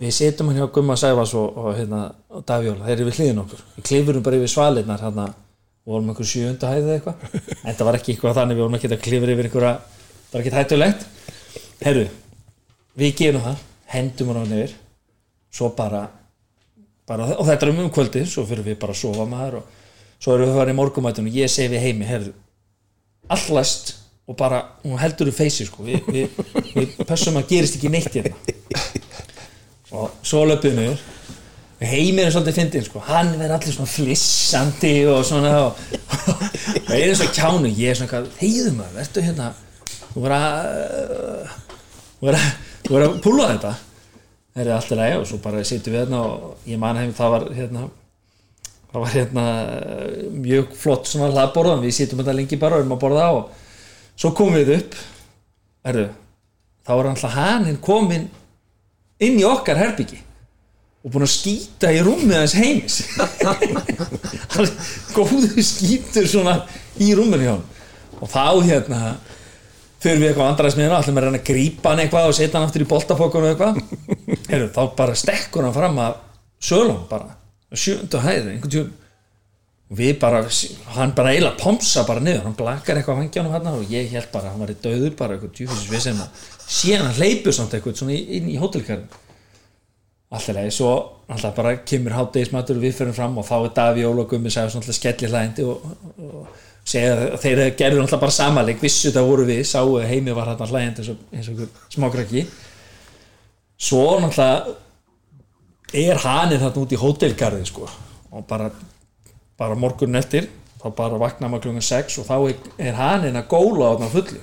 [0.00, 3.42] við setjum hann hjá Gumma Sæfas og, og hérna, og Davjóla, þeir eru við hliðin
[3.44, 3.62] okkur.
[3.76, 5.26] Við klifurum bara yfir svalinnar hérna,
[5.86, 7.24] og vorum einhver sjöunda hæðið eitthvað.
[7.66, 9.72] En það var ekki eitthvað þannig, við vorum ekki að klifra yfir einhverja,
[10.26, 11.06] það var ekki hættulegt.
[11.82, 12.06] Herru,
[12.96, 14.74] við gerum það hendum hann á nefnir
[15.52, 16.06] svo bara,
[17.08, 19.70] bara og þetta er um um kvöldi, svo fyrir við bara að sofa maður og
[20.18, 22.34] svo erum við að fara í morgumætun og ég segi við heimi, herru
[23.32, 23.94] allæst
[24.26, 26.40] og bara, hún heldur við feysi sko, við, við,
[26.74, 28.34] við pössum að gerist ekki neitt hérna
[29.96, 30.96] og svo löpum við
[31.80, 33.02] heimir er svolítið fyndin sko.
[33.04, 35.82] Hann verður allir svona flissandi og svona og,
[36.86, 39.50] og er eins og kjánu ég er svona, heiðum maður, verður hérna.
[40.14, 41.50] Þú verður að
[42.16, 43.74] þú verður að, að púla þetta.
[44.56, 47.34] Það er alltaf læg og svo bara sittum við hérna og ég man heim það
[47.34, 47.84] var hérna
[48.86, 49.46] það var hérna
[50.32, 53.32] mjög flott svona hlaðborðan, við sittum þetta lengi bara og erum að borða á.
[53.36, 54.96] Og svo komum við upp.
[55.86, 56.08] Erðu,
[56.86, 58.30] þá var alltaf hann komin
[59.22, 60.18] inn í okkar herbyggi
[61.06, 62.96] og búin að skýta í rúmið hans heimis.
[64.56, 64.70] Hann
[65.14, 66.58] góður skýtur svona
[66.98, 67.64] í rúmið hjá hann
[68.16, 69.00] og þá hérna
[70.02, 72.84] fyrir við eitthvað andræðsmiðina ætlum að reyna að grípa hann eitthvað og setja hann aftur
[72.84, 73.80] í boltafókun og eitthvað.
[74.50, 76.20] Heru, þá bara stekkur hann fram að
[76.66, 77.36] sölum bara,
[77.76, 79.05] sjöndu hæðir einhvern tjón og
[79.88, 80.40] við bara,
[80.96, 84.32] hann bara eiginlega pomsa bara niður, hann blakar eitthvað á vangjónum hann og ég held
[84.32, 86.28] bara, hann var í döður bara eitthvað djúfisins við sem að
[86.66, 89.06] síðan hann hleypur samt eitthvað svona inn í hótelkarinn
[90.26, 90.90] alltaf leið, svo
[91.30, 94.50] alltaf bara kemur hátdegismatur og við fyrir fram og þá er Daví Óla og Gummi
[94.50, 95.76] sagði svona alltaf skelli hlændi og,
[96.18, 96.48] og,
[96.86, 100.50] segja að þeir gerður alltaf bara samanleik vissu þetta voru við, sáu að heimi var
[100.50, 101.56] hann hlændi eins og, eins og
[101.94, 102.42] smákrakki.
[103.78, 104.74] Svo náttúrulega
[105.94, 106.62] er haninn
[109.58, 110.48] bara, morgun eftir
[110.86, 114.10] þá bara vakna maður klungan 6 og þá er, er haninn að góla á þarna
[114.12, 114.42] fullu.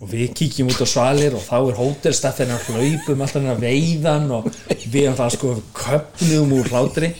[0.00, 4.30] Og við kíkjum út á svalir og þá er hótelstaffin að hlaupum alltaf að veiðan
[4.34, 4.48] og
[4.90, 7.12] við alltaf sko köpnum úr hlátri.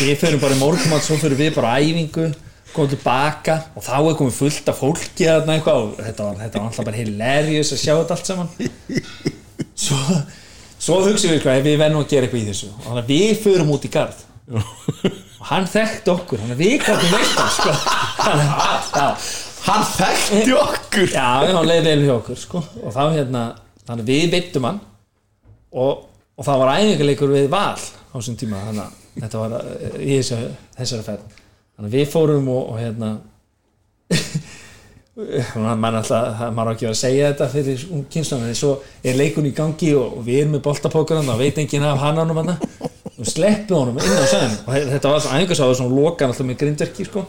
[0.00, 2.30] Við fyrir bara í morgumat svo fyrir við bara æfingu
[2.70, 6.60] komum tilbaka og þá er komið fullt af fólki þarna eitthvað og þetta var, þetta
[6.60, 8.52] var alltaf bara hilarious að sjá þetta allt saman.
[9.80, 9.98] Svo,
[10.78, 12.70] svo hugsaum við hvað við verðum að gera eitthvað í þessu.
[12.76, 14.24] Og þannig að við förum út í garð
[15.40, 17.72] og hann þekkti okkur að við gáttum veitt hann sko.
[19.64, 21.08] Hann þekkti okkur.
[21.14, 22.62] Já, hann leiði vel hjá okkur sko.
[22.84, 23.42] og þá hérna,
[23.88, 24.80] þannig við veittum hann.
[25.70, 28.92] Og, og það var æfingarleikur við val á þessum tíma þannig að
[29.24, 30.38] þetta var eh, í þessu,
[30.78, 31.36] þessari ferð.
[31.76, 33.10] Þannig við fórum og, og hérna
[35.80, 38.72] mann alltaf, það- maður á ekki að vera að segja þetta fyrir kynnslunum, en svo
[39.04, 42.20] er leikun í gangi og, og við erum með boltapókur og veit enginn af hann
[42.22, 42.56] ánum hann
[43.20, 46.46] og sleppið honum inn á sæðin og þe- þetta var svo æfingarsáður svona lokan alltaf
[46.48, 47.26] með grindverki sko.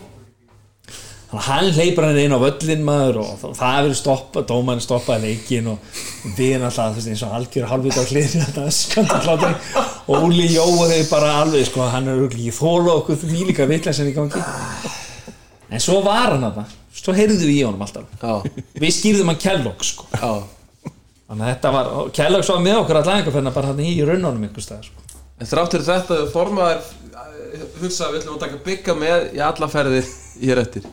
[1.31, 4.83] Þannig að hann hleypur hann inn á völlin maður og það, það verður stoppa, dómarinn
[4.83, 5.99] stoppaði leikin og
[6.35, 9.53] við erum alltaf veist, eins og algjör halvvita á skandalláttur
[10.11, 13.67] og Úli Jó og þeir bara alveg sko, hann er ekki þóla okkur því líka
[13.69, 14.43] vitlega í gangi.
[15.71, 16.65] En svo var hann þarna.
[17.01, 18.09] Svo heyrðu við í honum alltaf.
[18.19, 18.33] Já,
[18.83, 20.09] við skýrðum hann Kellogg sko.
[21.31, 24.43] Þannig að þetta var, Kellogg svo með okkur allan einhver fyrir bara hann í raununum
[24.49, 25.07] einhver stað sko.
[25.41, 29.69] En þráttur þetta formaður eh, hugsa að við ætlum að taka bygga með í alla
[29.71, 30.89] ferðir í hér eftir.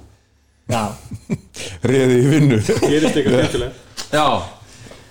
[0.68, 0.82] Já,
[1.90, 2.61] Reði í vinnu.
[2.64, 3.72] Gerist eitthvað skemmtilega
[4.08, 4.24] Já,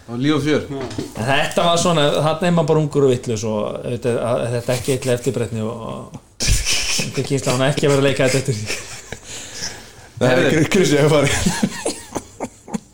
[0.09, 0.65] og líf og fjör.
[0.73, 4.15] En þetta var svona hann er maður bara ungur og vittlus og þetta
[4.47, 8.95] er ekki eitthvað eftirbretni og, þetta kýrsla hann ekki að vera að leika þetta eftir
[10.17, 11.93] Nei, Kristi, ég fari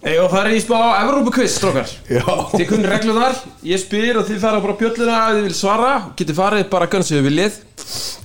[0.04, 1.92] Og það er í smá Evrópukviss, strókar?
[2.12, 2.24] Já.
[2.52, 5.92] Þið kunni reglunar, ég spyr og þið fara bara á bjölluna ef þið vil svara.
[6.20, 7.60] Getið farið bara gönn sem þið viljið.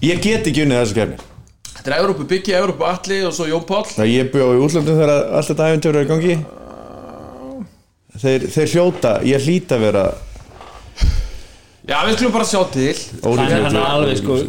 [0.08, 1.18] Ég get ekki unnið þessu kefni
[1.68, 3.86] Þetta er Evrópu Byggi, Evrópu Atli og svo Jón Páll.
[3.94, 6.34] Það ég bjó í útlöndum þegar allt þetta æfintur er gangi.
[8.18, 10.02] Þeir, þeir hljóta, ég hlýta að vera
[11.88, 12.96] Já, við skulum bara sjá til.
[13.22, 14.40] Hann er hann er alveg sko.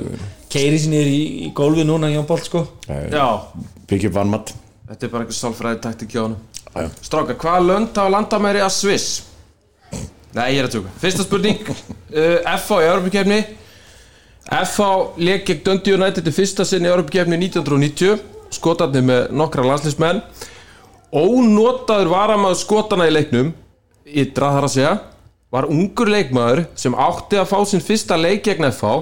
[0.49, 2.65] keiri sinni í, í gólfi núna Jón Bolt sko.
[2.89, 4.55] Upp vannmatt
[4.89, 6.29] þetta er bara einhver sálfræði taktik hjá Já.
[7.01, 9.08] Strákar, hvaða lönd á landamæri að Sviss?
[10.36, 11.77] Nei, ég er að tjóka Fyrsta spurning uh,
[12.53, 13.39] FH í Europakefni
[14.49, 18.21] FH leik gegn Dundee United í fyrsta sinn í Europakefni 1990
[18.53, 20.21] Skotarnir með nokkra landslismenn
[21.10, 23.49] Ónotaður varamaður skotana í leiknum
[24.05, 24.93] Ytra þar að segja
[25.49, 28.93] Var ungur leikmaður sem átti að fá sinn fyrsta leik gegn FH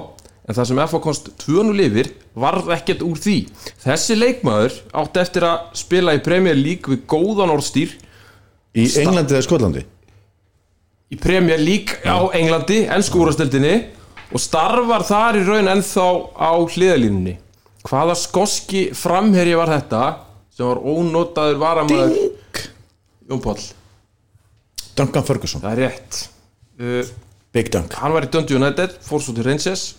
[0.48, 2.08] En það sem FH komst 2-0 yfir
[2.38, 3.38] varð ekkert úr því.
[3.82, 7.92] Þessi leikmaður átti eftir að spila í Premier League við góðan orðstýr
[8.78, 9.82] Í Englandi eða Skotlandi?
[11.08, 13.74] Í Premier League á Englandi ennsku úrastildinni
[14.28, 17.38] og starfar þar í raun ennþá á hliðalínunni
[17.88, 20.02] hvaða skoski framherji var þetta
[20.52, 22.60] sem var ónotaður varamæður Ding
[23.28, 23.64] Jón Páll,
[24.96, 25.62] Duncan Ferguson.
[25.64, 26.20] Það er rétt.
[26.80, 27.10] Uh,
[27.52, 27.96] Big Dunk.
[28.00, 29.90] hann var í Dundee United, fór svo til Rangers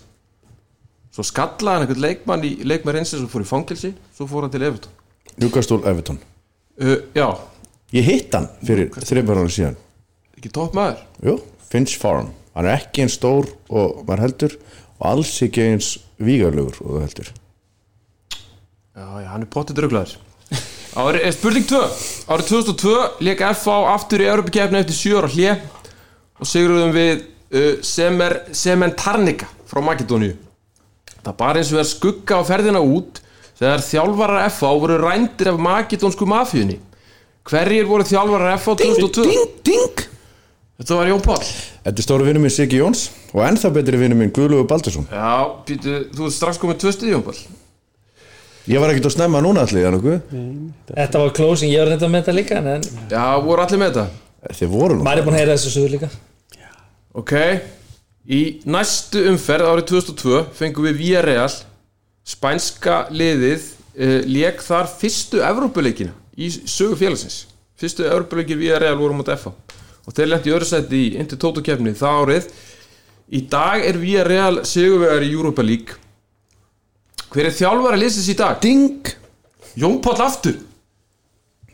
[1.20, 4.52] svo skallaði hann einhvern leikmann í leikmann Rangers og fór í fangilsi svo fór hann
[4.54, 4.92] til Everton.
[5.36, 6.20] Newcastle Everton.
[6.80, 7.28] Uh, já,
[7.90, 8.92] Ég hitt hann fyrir
[9.26, 9.76] ára síðan.
[10.38, 11.00] Ekki topp maður.
[11.26, 11.32] Jú,
[11.72, 12.30] Finch Farm.
[12.54, 14.54] Hann er ekki eins stór og maður heldur
[15.00, 17.32] og alls ekki eins vígarlegur og heldur.
[18.94, 20.14] Já, já, hann er pottið druglaður.
[21.00, 21.80] Ári, eh, Spurning 2
[22.34, 25.52] Árið 2002 leik FA aftur í Europakefni eftir 7 ára hlje
[26.40, 30.34] og sigurðum við uh, Semer, Sementarnika frá Makedóníu
[31.24, 33.20] Það bar eins og verið skugga á ferðina út
[33.60, 36.78] þegar þjálfarar FA voru rændir af makedónsku mafíunni.
[37.50, 39.26] Hverjir voru þjálfarar FA 2002?
[39.28, 40.06] Ding, ding
[40.80, 41.48] Þetta var Jón Páll.
[41.84, 45.04] Þetta er stóru vinnu minn Siggi Jóns og ennþá betri vinnu minn Guðlúi Baldursson.
[45.12, 47.42] Já, Pítu, þú ert strax komið tvö stið Jón Páll.
[48.70, 50.16] Ég var ekkert að snemma núna allir, eða nokkuð?
[50.88, 53.92] Þetta var closing, ég var þetta með þetta líka en, en Já, voru allir með
[53.92, 54.06] þetta?
[54.56, 55.04] Þeir voru nú.
[55.10, 56.10] Er búin að heyra þessu suður líka.
[57.20, 57.34] Ok,
[58.28, 61.50] í næstu umferð árið 2002 fengum við Villarreal
[62.26, 67.44] spænska liðið uh, lék þar fyrstu Evrópuleikina í sögu félagsins.
[67.80, 69.54] Fyrstu Evrópuleikir Villarreal voru mot FA
[70.06, 72.52] og þeir lendi í öðru sætti í Inter Toto kefni það árið.
[73.30, 75.96] Í dag er Villarreal sigurvegar í Europa League.
[77.30, 78.56] Hver er þjálfari liðsins í dag?
[78.62, 79.12] Ding!
[79.78, 80.56] Jón Páll aftur.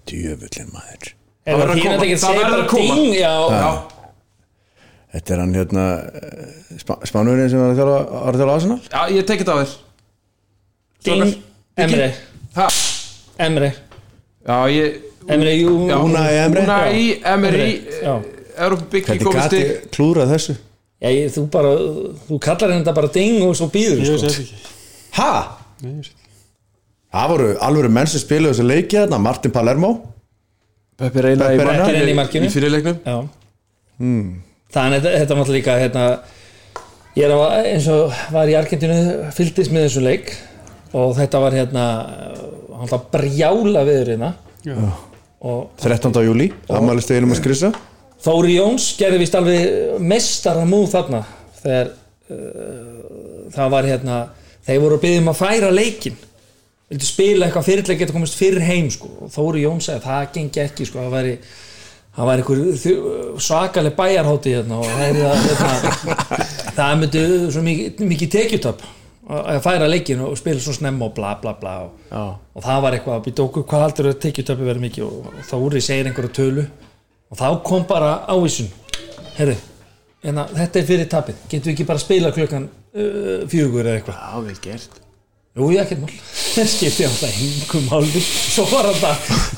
[0.07, 1.15] Djöfullin maður.
[1.47, 2.07] Ef verður að það koma.
[2.07, 3.96] ekki Það verður að koma.
[5.15, 5.85] Þetta er hann hérna
[6.19, 9.75] eh, Spánurinn sem var að þjálfa var að þjálfa Arsenal já ég tekið það þér
[11.07, 11.37] ding,
[11.87, 12.09] Emre
[12.57, 12.67] Ha,
[13.47, 13.69] Emre,
[14.47, 16.63] Já, ég Emre, jú Unai Emre.
[16.65, 17.69] Unai
[18.01, 18.15] Já.
[18.57, 20.57] Európa Byggi Hvernig komið gati stig klúrað þessu?
[21.05, 21.73] Já, ég, þú bara,
[22.27, 24.17] þú kallar henni þetta bara ding og svo býður ég sko.
[24.17, 24.75] veist þetta ekki
[25.17, 25.31] Ha?
[25.83, 26.23] Nei, ég veist ekki.
[27.17, 29.93] Það voru alvöru menn sem spiluðu þessu leiki þarna Martin Palermo
[30.97, 31.53] Peppi í Reina.
[31.53, 32.49] Í markinu markinu.
[32.49, 33.17] í fyrirleiknum Já
[34.75, 36.07] Þannig þetta, þetta var náttúrulega líka hérna,
[37.17, 39.01] ég er að, eins og var í Argentínu
[39.37, 40.33] fylgdist með þessu leik
[40.97, 41.85] og þetta var hérna
[42.77, 44.33] hann var brjála viður hérna
[45.47, 46.11] og 13.
[46.27, 47.73] júli, ammælist eginum að skrisa
[48.27, 51.21] Þóri Jóns gerði vist alveg mestara múð þarna
[51.61, 51.91] þegar
[52.33, 54.21] uh, það var hérna
[54.67, 56.17] þeir voru að byggja um að færa leikin
[56.91, 59.11] vildu spila eitthvað fyrirleik geta komist fyrir heim sko.
[59.27, 61.03] og Þóri Jóns sagði að það gengi ekki sko.
[61.05, 61.35] það væri,
[62.17, 66.17] það væri einhver svakaleg bæjarhátti hérna, og það, er, hérna,
[66.79, 68.87] það myndi svo mikið, mikið tekjutöp
[69.27, 71.95] að færa leikin og spila svo snemma og bla bla bla og,
[72.55, 75.09] og það var eitthvað að býta okkur hvað heldur að tekjutöpi verið mikið?
[75.09, 76.67] Og, og Þóri segir einhverju tölu
[77.27, 78.71] og þá kom bara ávísun.
[79.37, 79.57] Herru,
[80.23, 81.43] en þetta er fyrir tapið.
[81.51, 85.06] Getum við ekki bara að spila klukkan uh, fjögur eða eitthvað
[85.57, 86.13] jú, ég ekkert mál,
[86.57, 89.13] það skipti alltaf hingum álfi, svo var þetta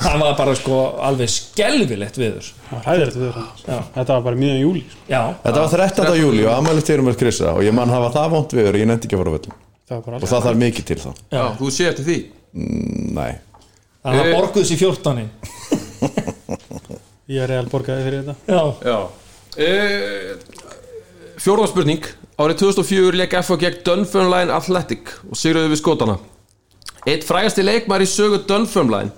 [0.05, 0.77] það var bara sko
[1.09, 3.79] alveg skelfilegt viður Það var hæðilegt við Já.
[3.97, 5.01] þetta var bara miðan júli sko.
[5.11, 6.19] já, Þetta var 13.
[6.21, 8.89] júli og ammælist eginum að skrisa og ég man hafa það vont við og ég
[8.91, 11.09] nefndi ekki að fara á Það var bara og það þarf mikið til þá.
[11.33, 12.17] Já, þú sé eftir því?
[13.17, 13.31] Nei,
[14.05, 14.33] þannig að Eh.
[14.37, 15.29] borguðu sér 14
[17.29, 18.35] Ég er real borgaði fyrir þetta.
[18.49, 18.99] Já, Já.
[19.59, 20.29] Uh,
[21.41, 22.05] Fjórða spurning
[22.39, 26.13] Árið 2004 leik FH gegn Dunfermline Athletic og sigruðu við skotana.
[27.03, 29.11] Eitt frægasti leikmar í sögu Dunfermline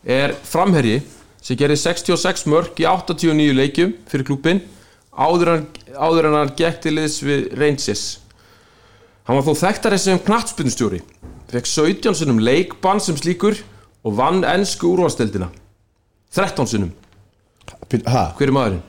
[0.00, 1.02] er framherji
[1.44, 4.62] sem gerir 66 mörg í 89 leikjum fyrir klúbin
[5.12, 8.06] áður en, áður en hann gekk til liðs við Rangers.
[9.28, 11.04] Hann var þó þekktari sem knattspyrnustjóri
[11.52, 13.60] fekk 17 sinnum leikbann sem slíkur
[14.08, 15.52] og vann ennsku úrvasteldina
[16.32, 16.96] 13 sinnum.
[17.92, 18.86] Hver er maðurinn?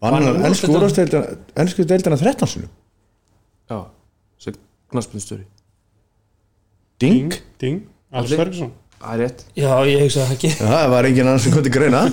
[0.00, 2.78] vann hann ennsku deildina 13 sinum
[3.72, 3.78] Já,
[4.44, 4.58] sem
[4.92, 5.48] knattspyrnustjóri.
[7.00, 8.36] Ding, Ding, Alls.
[8.36, 8.74] Ferguson.
[9.00, 9.40] Það er rétt.
[9.58, 10.52] Já, ég hugsa það ekki.
[10.60, 12.04] Já, það var engin annar sem kom til greina.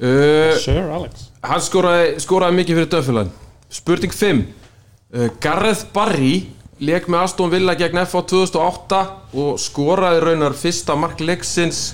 [0.00, 1.26] Uh, Sir Alex.
[1.44, 3.32] Hann skoraði, skoraði mikið fyrir döffulan
[3.72, 6.46] Spurning 5 uh, Gareth Barry
[6.80, 9.00] Leik með Aston Villa gegn FA 2008
[9.42, 11.90] og skoraði raunar fyrsta mark leiksins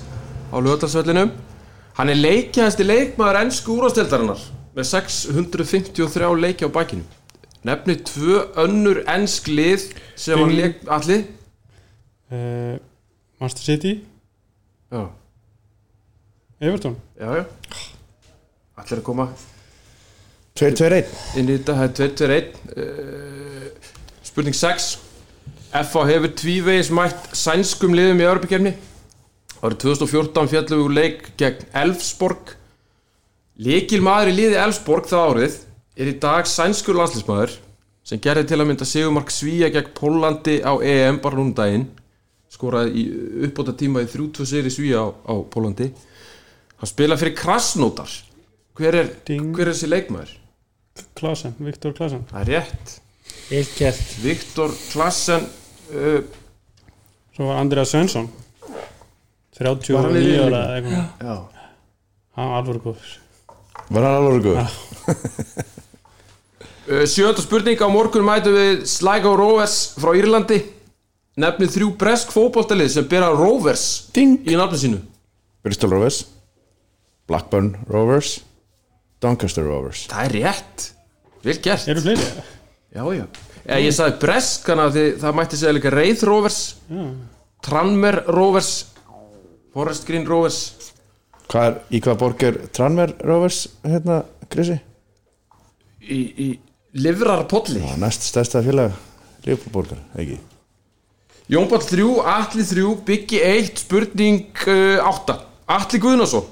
[0.54, 1.32] á lögðarsvellinum
[1.98, 4.42] Hann er leikjæðasti leikmaður ennsku úrvasteldarinnar
[4.76, 7.02] með 653 leiki á bakinu
[7.66, 11.24] Nefni tvö önnur ennsk lið sem hann leik allir
[12.30, 12.76] uh,
[13.42, 13.96] Master City.
[14.92, 15.08] Já,
[16.60, 16.96] Everton.
[17.18, 17.44] Já, já.
[18.76, 19.30] Allir að koma
[20.56, 21.10] 2-2-1
[21.40, 23.90] inn í þetta, það er 2-2-1 uh,
[24.24, 24.92] spurning 6
[25.76, 28.72] FA hefur tvívegis mætt sænskum liðum í Örbykefni
[29.60, 32.52] árið 2014 fjallum við úr leik gegn Elfsborg.
[33.56, 35.56] Líkil maður í liði Elfsborg það árið
[35.96, 37.54] er í dag sænskur landslísmaður
[38.06, 41.86] sem gerði til að mynda Sigumark Svíja gegn Pólandi á EM bara núna um daginn.
[42.52, 43.04] Skoraði í
[43.48, 45.90] uppbóta tíma í 3-2 sigri Svíja á, á Pólandi
[46.76, 48.12] hann spila fyrir Krasnótar
[48.76, 50.32] hver er, hver er þessi leikmaður?
[51.16, 52.94] Klasen, Viktor Klasen Það er rétt.
[53.76, 54.02] Gert.
[54.22, 55.44] Viktor Klassen
[55.92, 56.20] uh,
[57.36, 58.28] Svo var Andreas Svensson
[59.56, 60.46] Var hann í 39 liðinu?
[60.46, 61.06] ára eitthvað.
[61.24, 61.36] Já.
[62.36, 63.12] Hann var alveg góður.
[63.88, 64.58] Var hann alveg góð?
[66.88, 70.62] uh, Sjönda spurning á morgun mætum við Sligo Rovers frá Írlandi.
[71.36, 73.82] Nefnið þrjú bresk fótboltalið sem bera Rovers
[74.16, 74.38] Ding.
[74.48, 75.00] í nafni sínu.
[75.66, 76.22] Bristol Rovers
[77.28, 78.38] Blackburn Rovers
[79.20, 80.06] Doncaster Rovers.
[80.12, 80.86] Það er rétt.
[81.44, 81.88] Vel gert.
[81.90, 82.26] Eru fleiri?
[82.96, 83.24] Já, já.
[83.66, 86.58] Eða, Ég sagði bresk, þannig að það mætti segja líka Reith Rovers
[86.88, 87.06] Já.
[87.66, 88.70] Tranmer Rovers
[89.74, 90.60] Forest Green Rovers.
[91.50, 94.20] Hvað er, í hvað borg er Tranmer Rovers hérna,
[94.52, 94.78] Krissi?
[96.06, 96.48] Í, í
[96.96, 97.82] Livrarpolli.
[98.00, 98.94] Næst stærsta félag
[99.46, 100.38] Leopoldborgar, ekki?
[101.52, 105.36] Jónball 3, Atli 3, Byggi 1, spurning uh, 8
[105.76, 106.48] Atli Guðnason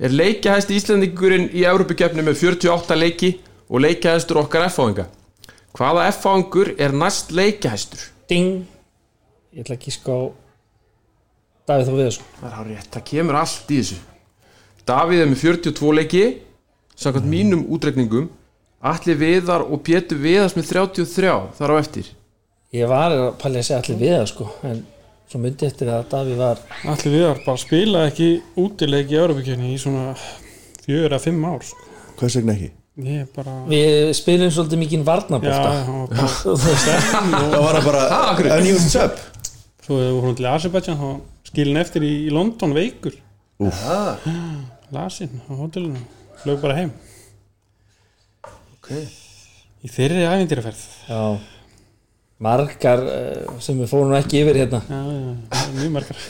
[0.00, 3.34] er leikjahæst Íslandingurinn í Európukefni með 48 leiki
[3.68, 5.04] og leikjahæstur okkar F-fáinga.
[5.76, 8.08] Hvaða F-fáingur er næst leikjahæstur?
[8.30, 8.66] ding.
[9.50, 10.14] Ég ætla ekki ská
[11.66, 12.28] Davíð Þó Viðarsson.
[12.38, 13.98] Það er hár rétt, það kemur allt í þessu.
[14.86, 16.24] Davíð er með 42 leiki.
[17.00, 18.28] Samkvæmt mínum útreikningum
[18.80, 22.06] Atli Viðar og Pétur Viðars með 33 þar á eftir.
[22.72, 24.82] Ég var að pæli að segja allir við það sko en
[25.30, 26.60] svo myndi eftir að Davíð var
[26.92, 28.28] Allir viðar bara spila ekki
[28.62, 30.12] útileik í Európa-kjörni í svona
[30.84, 31.88] fjögur að fimm ár sko.
[32.20, 32.70] Hvers vegna ekki?
[33.34, 35.74] Bara við spilum svolítið mikið Já, varnabólta
[36.64, 36.88] veist.
[37.10, 37.58] Það?
[37.66, 39.20] Var bara unused sub
[39.84, 41.06] Svo hefur hún til Azerbaijan þá
[41.50, 43.16] skilin eftir í, London veikur.
[44.94, 46.00] Lasinn á hótelinu
[46.40, 46.94] Flög bara heim
[48.90, 49.08] okay.
[49.80, 51.20] Í þeirri ævindýraferð já.
[52.40, 54.80] Margar uh, sem við fórum ekki yfir hérna.
[54.88, 55.20] Já, já,
[55.54, 56.22] já, mjög margar.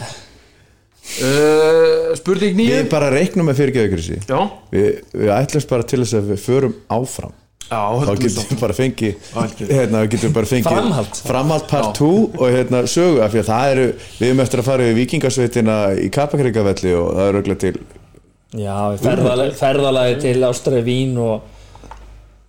[1.10, 4.18] Uh, Spurning Við nýju bara reiknum með fyrirgeðu Krissi.
[4.28, 4.40] Já,
[4.70, 7.34] við, við ætlumst bara til þess að við förum áfram.
[7.70, 9.28] Já, þá getum við bara fengið
[9.70, 11.20] hérna, við fengið Framhald.
[11.22, 13.84] framhald part 2 og hérna sögu af því að það eru,
[14.18, 17.74] við erum eftir að fara við vikingasveitina í Kapakrikavelli og það eru örugglega til
[18.58, 18.74] Já,
[19.54, 21.59] ferðalagi, til Ástræði Vín og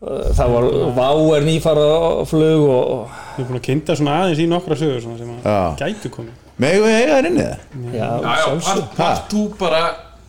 [0.01, 4.15] það var Vá er nýfara á flug og, og Ég er búin að kynnta svona
[4.23, 5.51] aðeins í nokkra sögur svona, sem Já.
[5.51, 7.59] að gætu komið megum við eiga þær inni það?
[7.91, 8.81] já, Já, já, sjálfsög.
[8.81, 9.81] part, part 2 bara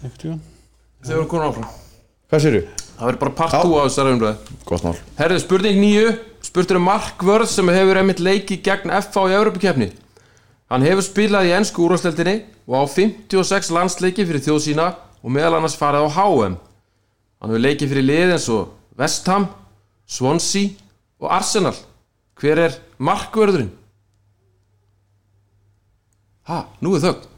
[0.03, 1.70] við erum komin áfram
[2.33, 2.61] Hvað séru?
[2.93, 3.62] Það verður bara part Já.
[3.64, 6.12] 2 á þessari umræðu Gott mál Herðu, spurning nýju
[6.43, 9.91] Spurtur um Mark Vörð sem hefur einmitt leiki gegn FA í Evropakefni
[10.73, 12.37] Hann hefur spilað í ennsku úrvarsleldinni
[12.68, 14.87] og á 56 landsleiki fyrir þjóð sína
[15.23, 18.70] og meðal annars farið á HM Hann hefur leikið fyrir lið eins og
[19.01, 19.49] West Ham,
[20.12, 20.72] Swansea
[21.22, 21.76] og Arsenal.
[22.40, 23.70] Hver er Mark Vörðurinn?
[26.50, 27.28] Ha, nú er þögn.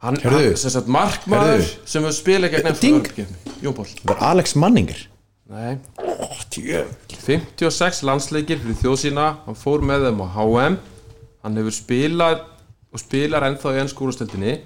[0.00, 1.72] Hann, hann sem sagt markmaður Heyrðu.
[1.84, 3.08] sem hefur spilað gegn Ding.
[3.60, 5.02] Jón Pál Það er Alex Manninger.
[5.50, 5.74] Nei.
[6.50, 9.26] 56 landsleikir fyrir þjóð sína.
[9.44, 10.78] Hann fór með þeim á HM
[11.44, 12.42] hann hefur spilað
[12.90, 14.56] og spilar ennþá í ennskúrastöldinni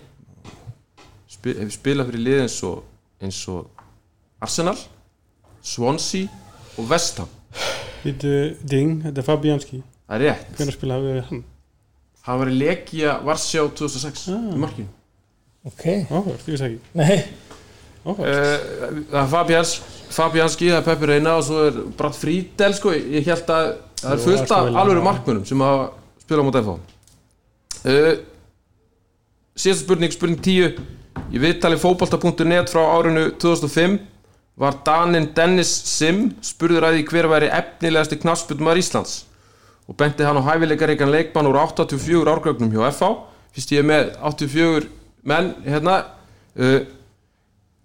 [1.30, 2.82] Spi, hefur spilað fyrir lið eins og,
[3.22, 3.84] eins og
[4.42, 4.76] Arsenal
[5.64, 6.28] Swansea
[6.78, 7.30] og West Ham.
[8.04, 8.30] Býtu,
[8.68, 9.80] ding, þetta er Fabianski.
[10.04, 10.50] Það er rétt.
[10.58, 11.42] Hvernig spilaði við hann?
[12.24, 14.86] hann var í Legia Varsjá 2006 í markinu
[15.68, 17.18] Ok, Áhverð, ég veist ekki Eh, nei.
[18.04, 19.72] Áhverð uh, það er Fabians
[20.14, 23.68] Fabianski, það er Peppi Reina og svo er Brad Friedel sko, ég held að
[24.00, 25.84] það er fullt af vel- markmönum sem hafa
[26.24, 26.74] spilað mútið FH
[27.92, 28.10] uh,
[29.60, 30.80] síðasta spurning, spurning 10
[31.36, 34.00] í viðtali fótbolta.net frá árinu 2005
[34.60, 39.24] var Danin Dennis Sim spurður að því hver væri efnilegasti knassbundumar Íslands?
[39.90, 43.08] Og benti hann á hæfileikaríkan leikmann úr 84 árgögnum hjá FH
[43.54, 44.86] fyrst ég með 84
[45.28, 45.96] menn hérna
[46.56, 46.80] uh,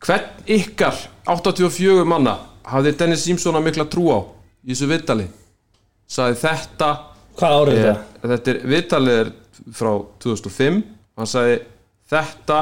[0.05, 0.95] hvern ykkar
[1.27, 2.37] 84 manna
[2.69, 4.19] hafði Dennis Simson að mikla trú á
[4.63, 5.27] í þessu viðtali?
[6.09, 6.89] Sagði þetta
[7.39, 8.29] Hvað árið er, þetta?
[8.33, 9.29] þetta er viðtalið er
[9.75, 9.91] frá
[10.23, 10.79] 2005
[11.19, 11.57] hann sagði
[12.13, 12.59] þetta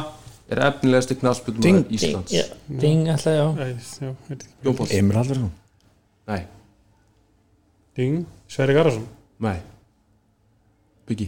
[0.48, 2.32] er efnilegasti knarsputum Ding, Íslands.
[2.34, 5.52] Já, Ding alltaf, já Emil Halvarsson
[6.28, 6.44] nei,
[7.98, 9.08] Ding, Sverri Garðarsson.
[9.44, 9.58] Nei.
[11.08, 11.28] Biggi.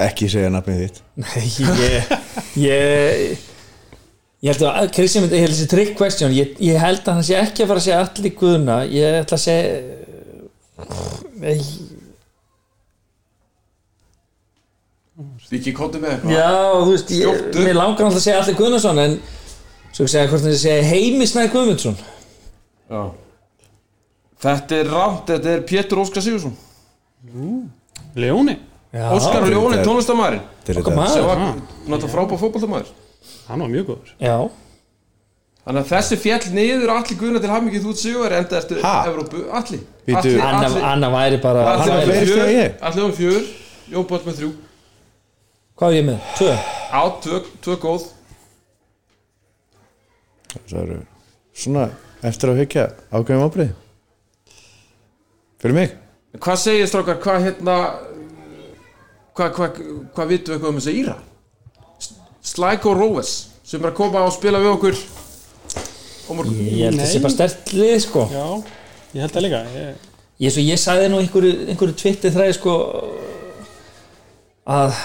[0.00, 1.00] Ekki segja nafnið þitt.
[1.20, 2.12] Nei, ég
[2.60, 3.46] Ég
[4.40, 7.34] Ég held að Kristján ég held þessi trick question ég, ég held að hann sé
[7.36, 9.98] ekki að fara að segja allir guðuna Ég ætla að segja
[11.42, 11.58] Nei,
[15.50, 16.32] Biggi kóttu með eitthvað.
[16.36, 17.64] Já, þú veist, ég, Skjóttu.
[17.66, 19.16] mér langar alltaf að segja allir Guðnason en
[19.90, 21.96] svo ekki segja hvort hann segja heimisnæði Guðmundsson.
[22.90, 23.02] Já.
[24.40, 26.54] þetta er rámt, þetta er Pétur Óskar Sigursson
[28.16, 28.56] Leóni,
[28.94, 31.38] Já, Óskar og Ljóni, þetta er- tónlistamæðurinn Til okkar þetta sem maður var
[31.90, 32.88] náttúrulega frábæð fótboltamæður
[33.50, 34.10] hann var mjög góður.
[34.20, 34.38] Já,
[35.60, 38.94] Þannig að þessi fjall niður allir guðna til hamingi þú sigur enda eftir Ha?
[39.10, 40.40] Evrópu, allir
[40.80, 42.72] Anna, væri bara var fleiri fjör, stig en ég.
[42.80, 43.42] Atli var fjör.
[43.92, 44.50] Jón Bótt með þrjú
[45.80, 46.24] Hvað er ég með?
[46.36, 46.54] Tvö?
[46.92, 48.02] Á, tvö, tvö góð
[50.68, 50.96] Það eru
[51.56, 51.84] svona
[52.28, 53.70] eftir að hyggja ákveðum ábrið
[55.62, 55.94] Fyrir mig
[56.36, 57.76] Hvað segir strákar, hvað hérna
[59.32, 59.80] Hvað, hvað,
[60.18, 61.16] hvað vitum við eitthvað um þessi Íra?
[62.50, 63.32] Slæko Róves
[63.64, 67.04] sem er að koma og spila við okkur á morgun Ég held að Nei.
[67.06, 68.44] það sé bara stert lið sko Já,
[69.16, 70.06] ég held það líka ég,
[70.44, 72.76] Ég, svo, ég sagði nú einhverju, einhverju tvitti þræði sko
[74.76, 75.00] að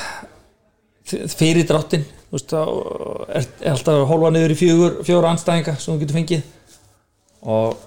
[1.06, 6.18] fyrir dráttin er, er alltaf að hólfa niður í fjögur, fjóra anstæðinga sem þú getur
[6.20, 6.50] fengið.
[7.46, 7.78] Og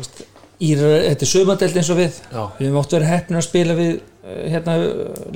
[0.00, 0.24] veist,
[0.64, 2.18] ír, þetta er sömadelt eins og við.
[2.32, 2.42] Já.
[2.58, 4.76] við höfum oft verið heppnir að spila við eh, hérna,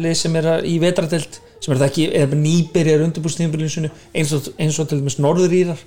[0.01, 4.89] lið sem er í vetradelt sem er það ekki, eða nýbyrjar undirbúrstíðumbilinsinu eins, eins og
[4.89, 5.83] til dæmis norður írar.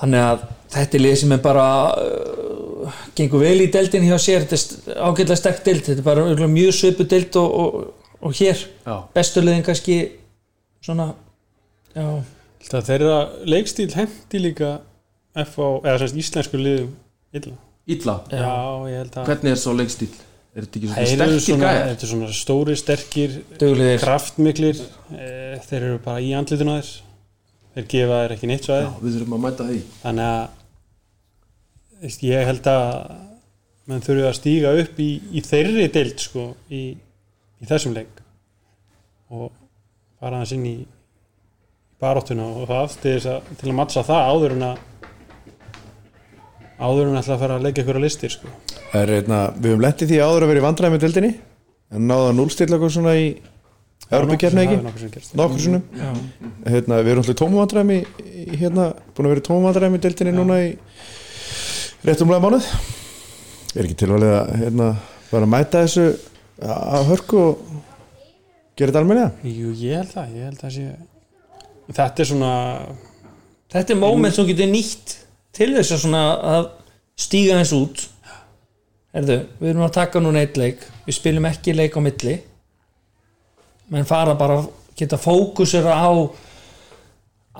[0.00, 1.64] Þannig að þetta er lið sem er bara
[2.00, 4.46] uh, gengur vel í deildin hjá sér.
[4.48, 5.82] Þetta er ágætlega sterk deild.
[5.88, 8.94] Þetta er bara mjög svipu deild og, og, og hér Já.
[9.14, 9.96] bestu liðin kannski
[10.84, 11.10] svona
[11.94, 12.06] já,
[12.60, 13.18] held að þeirra
[13.48, 14.70] leikstíl hendi líka
[15.44, 16.90] F á, eða semst íslensku liðum
[17.36, 17.54] illa.
[17.90, 18.50] Ítla, Já,
[18.90, 20.10] ég held að hvernig er svo leikstíl?
[20.50, 21.88] Er þetta ekki Þeir svona sterkir svona, gæjar?
[21.90, 24.00] þetta er svona stóri, sterkir duglegir.
[24.02, 24.80] kraftmiklir.
[25.14, 25.28] E,
[25.68, 26.88] þeir eru bara í andlitinu að þér.
[27.76, 29.78] Þeir gefa þér ekki neitt Já, svæði við þurfum að mæta því.
[30.02, 30.32] Þannig
[32.00, 32.88] að ég held að
[33.90, 35.08] menn þurfið að stíga upp í,
[35.38, 36.82] í þeirri deild sko, í,
[37.60, 38.22] í þessum leik
[39.30, 39.50] og
[40.20, 40.76] fara aðeins inn í
[42.00, 44.86] baróttuna og það til, að, til að mattsa það áður en að
[46.80, 48.50] áður en að ætla að fara að leggja ykkur að listir sko.
[48.96, 51.32] Er, hérna, Við höfum lendið því áður að vera í vandræði með dildinni
[51.90, 53.26] en náða núlstilla eitthvað svona í
[54.10, 54.78] Európa-kefni ekki?
[55.38, 55.82] nokkur sinnum.
[56.64, 57.98] Hérna, við erum alltaf tómumandræmi
[58.58, 60.72] hérna, búin að vera tómumandræmi í deildinni núna í
[62.08, 62.70] réttumlega mánuð
[63.76, 64.88] er ekki tilvalið að hérna,
[65.30, 66.08] bara mæta þessu
[66.60, 67.62] að hörku og
[68.76, 69.30] gera þetta almennilega?
[69.46, 70.88] Jú, ég held það, ég held það sé
[71.90, 72.52] Þetta er svona
[73.70, 75.16] Þetta er moment sem getur nýtt
[75.54, 76.68] til þess að svona að
[77.20, 78.04] stíga eins út.
[79.14, 80.82] Herðu, við erum að taka núna eitt leik.
[81.06, 82.36] Við spilum ekki leik á milli.
[83.90, 84.60] Menn fara bara
[84.98, 86.10] geta fókusera á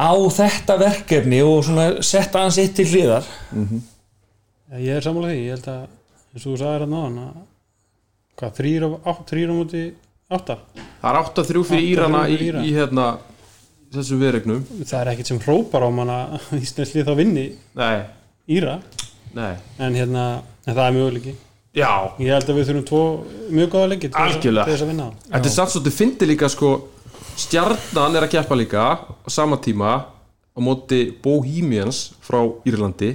[0.01, 3.27] á þetta verkefni og svona setja hans eitt til hliðar.
[4.71, 7.41] Já, ég er sammála því, ég held að eins og þú sagðir að náðan að
[8.39, 8.89] hvað, þrýr á,
[9.57, 9.83] móti
[10.31, 10.57] átta?
[11.01, 12.63] Það er 8-3 fyrir Írana í, Íra.
[12.63, 13.07] í hérna
[13.91, 16.19] þessum viðregnum það er ekkit sem hrópar á manna
[16.65, 17.97] Íslandslið þá vinni Nei,
[18.51, 18.79] Íra.
[19.35, 19.55] Nei.
[19.79, 20.25] En hérna,
[20.67, 21.33] en það er möguleiki.
[21.79, 23.03] Já, ég held að við þurfum tvo
[23.55, 25.05] mjög góða leiki til þess að- vinna.
[25.31, 26.71] Þetta er samt svo, þið fyndi líka sko.
[27.39, 33.13] Stjarnan er að keppa líka á sama tíma á móti Bohemians frá Írlandi.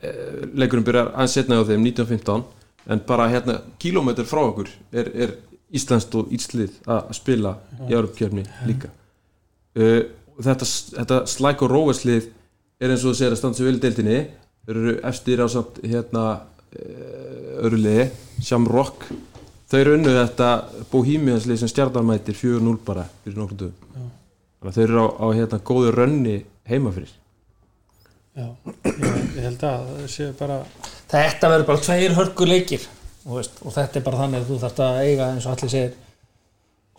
[0.00, 2.44] Eh, leikurinn byrjar aðeins setna á þeim 1915
[2.90, 5.34] en bara hérna kílómetr frá okkur er, er
[5.74, 7.56] Íslandst og Íslið að spila
[7.88, 8.90] í Europakefni líka.
[9.74, 10.04] Uh,
[10.38, 10.68] þetta,
[11.00, 12.28] þetta slæk og róveslið
[12.80, 14.18] er eins og þú segir að standa sér vel í deildinni.
[14.64, 18.10] Þeir eru eftir á samt hérna uh, öru liði
[18.44, 19.08] Shamrock.
[19.70, 20.50] Þau eru unnu þetta
[20.92, 23.72] Bohemianslið sem stjarnarmætir 4-0 bara fyrir nokkur
[24.72, 27.12] þau eru á, á hérna góðu rönni heima fyrir.
[28.34, 28.94] Já, ég,
[29.36, 30.56] ég held að það sé bara
[31.14, 32.86] þetta verður bara tveir hörku leikir
[33.24, 35.74] og, veist, og þetta er bara þannig að þú þarft að eiga eins og allir
[35.74, 35.94] segir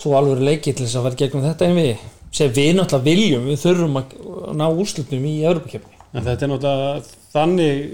[0.01, 2.05] svo alveg leikir til þess að vera gegnum þetta en við
[2.35, 4.15] sem við náttúrulega viljum, við þurfum að
[4.59, 7.03] ná úrslutum í Evropakefni en þetta er náttúrulega
[7.35, 7.85] þannig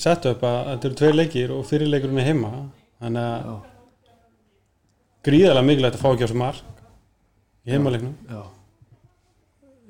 [0.00, 2.50] sett upp að þetta eru tveir leikir og fyrirleikurinn er heima.
[3.02, 3.58] Þannig að
[5.24, 6.62] gríðarlega mikilvægt að fá ekki á þessu mark
[7.64, 8.14] í heimaleiknum.
[8.28, 8.42] Já.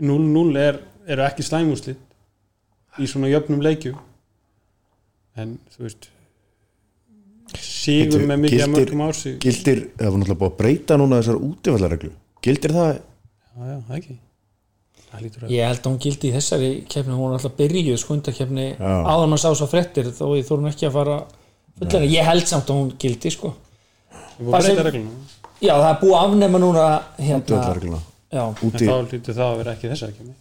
[0.04, 3.98] 0-0 er, eru ekki slæmúslit í svona jöfnum leikjum
[5.40, 6.10] en þú veist
[7.60, 10.98] sigur Bíddu, með mikið að mörgum á já, gildir, það var náttúrulega búið að breyta
[11.00, 12.12] núna þessar útifallareglu
[12.44, 12.92] gildir það?
[13.54, 14.16] Já, það ekki.
[15.14, 18.94] Það ég held að hún gildi í þessari kefni hún var alltaf byrjuð skundakefni Já.
[19.06, 21.18] áður maður sá svo frettir þó ég þórum ekki að fara
[21.78, 23.52] fullega, ég held samt að hún gildi sko.
[24.38, 25.12] Við búum Bara að breyta sem-
[25.62, 26.86] já það er búið að afnema núna
[27.18, 28.00] hérna,
[28.34, 30.34] já, úti, þá lítur það að vera ekki þessari kemni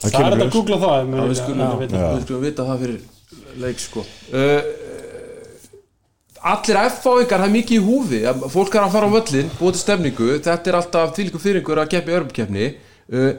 [0.00, 1.38] það það er að googla það Já, við
[2.24, 3.04] skulum vita það fyrir
[3.60, 4.04] leik sko.
[4.30, 4.60] Uh,
[6.46, 8.20] Allir F-fáingar það er mikið í húfi.
[8.52, 10.28] Fólk er að fara á völlin, búið til stefningu.
[10.44, 13.32] Þetta er alltaf þvílíku fyringur að keppa í örmkefni uh,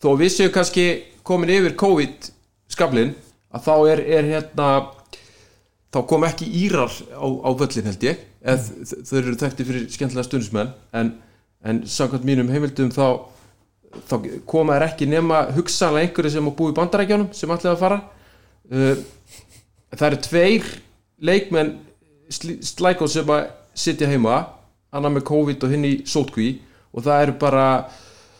[0.00, 0.86] þó við séu kannski
[1.26, 2.30] komin yfir COVID
[2.70, 3.14] skablin
[3.50, 4.68] að þá er, er hérna
[5.90, 8.22] þá kom ekki Írar á, á völlin held ég.
[8.40, 8.70] Eð
[9.08, 11.12] þau eru þekkti fyrir skemmtilega stundismenn en,
[11.64, 13.26] en samkvæmt mínum heimildum þá
[14.06, 17.98] þá koma þær ekki nema hugsanlega einhverju sem að búi bandarækjánum sem ætlaði að fara
[18.70, 20.70] það eru tveir
[21.20, 21.74] leikmenn
[22.30, 24.42] slækó sem að sitja heima
[24.94, 26.50] annar með COVID og hinn í sótkví
[26.94, 27.66] og það eru bara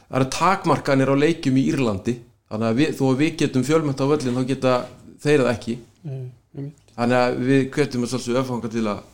[0.08, 2.16] það eru takmarkanir á leikjum í Írlandi.
[2.50, 4.72] Þannig að við, þó að við getum fjölmönt á völlin þá geta
[5.22, 5.76] þeir það ekki.
[6.02, 6.22] Nei,
[6.56, 6.88] einmitt.
[6.96, 9.04] þannig að við kvetum að svolítið öfanga til að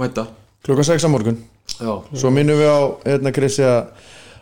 [0.00, 0.26] mæta.
[0.64, 1.40] Klukkan 6 á morgun.
[1.78, 3.94] Já, svo minnum við á hérna Krissi að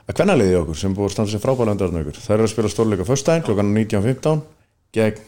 [0.03, 2.18] að kvennaliði okkur sem búið að standa undan okkur.
[2.18, 4.43] Það er að spila stórleika föstudaginn klukkan 19.15
[4.97, 5.20] gegn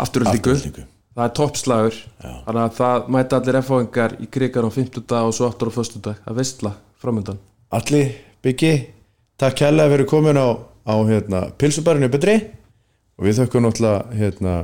[0.00, 0.84] afturöldingu
[1.14, 1.98] það er toppslagur.
[2.24, 5.76] Þannig að það mæta allir F-fáingar í krigar á 50 dag og svo aftur á
[5.76, 7.38] föstu dag að veistla framöndan
[7.74, 8.04] Alli,
[8.44, 8.72] Byggi,
[9.40, 12.36] takk kærlega fyrir komin á, á hérna, pilsubarinu betri
[13.18, 14.54] og við þökkum náttúrulega hérna,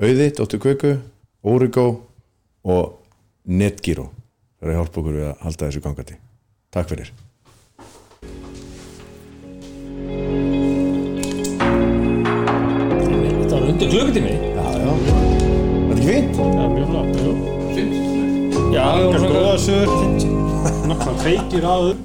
[0.00, 0.94] Auði, Dóttur Kvöku,
[1.44, 1.86] Origo
[2.64, 3.00] og
[3.44, 4.10] Netgyro
[4.60, 6.20] það er að hjálpa okkur við að halda þessu gangandi.
[6.70, 7.12] Takk fyrir.
[13.40, 14.49] Þetta var undir klukkutími
[16.00, 16.36] ekki fínt?
[16.36, 18.74] Já, mjög flott, mjög flott.
[18.74, 20.00] já, það Góða svona sögur
[20.88, 21.96] Náttúrulega feikir áður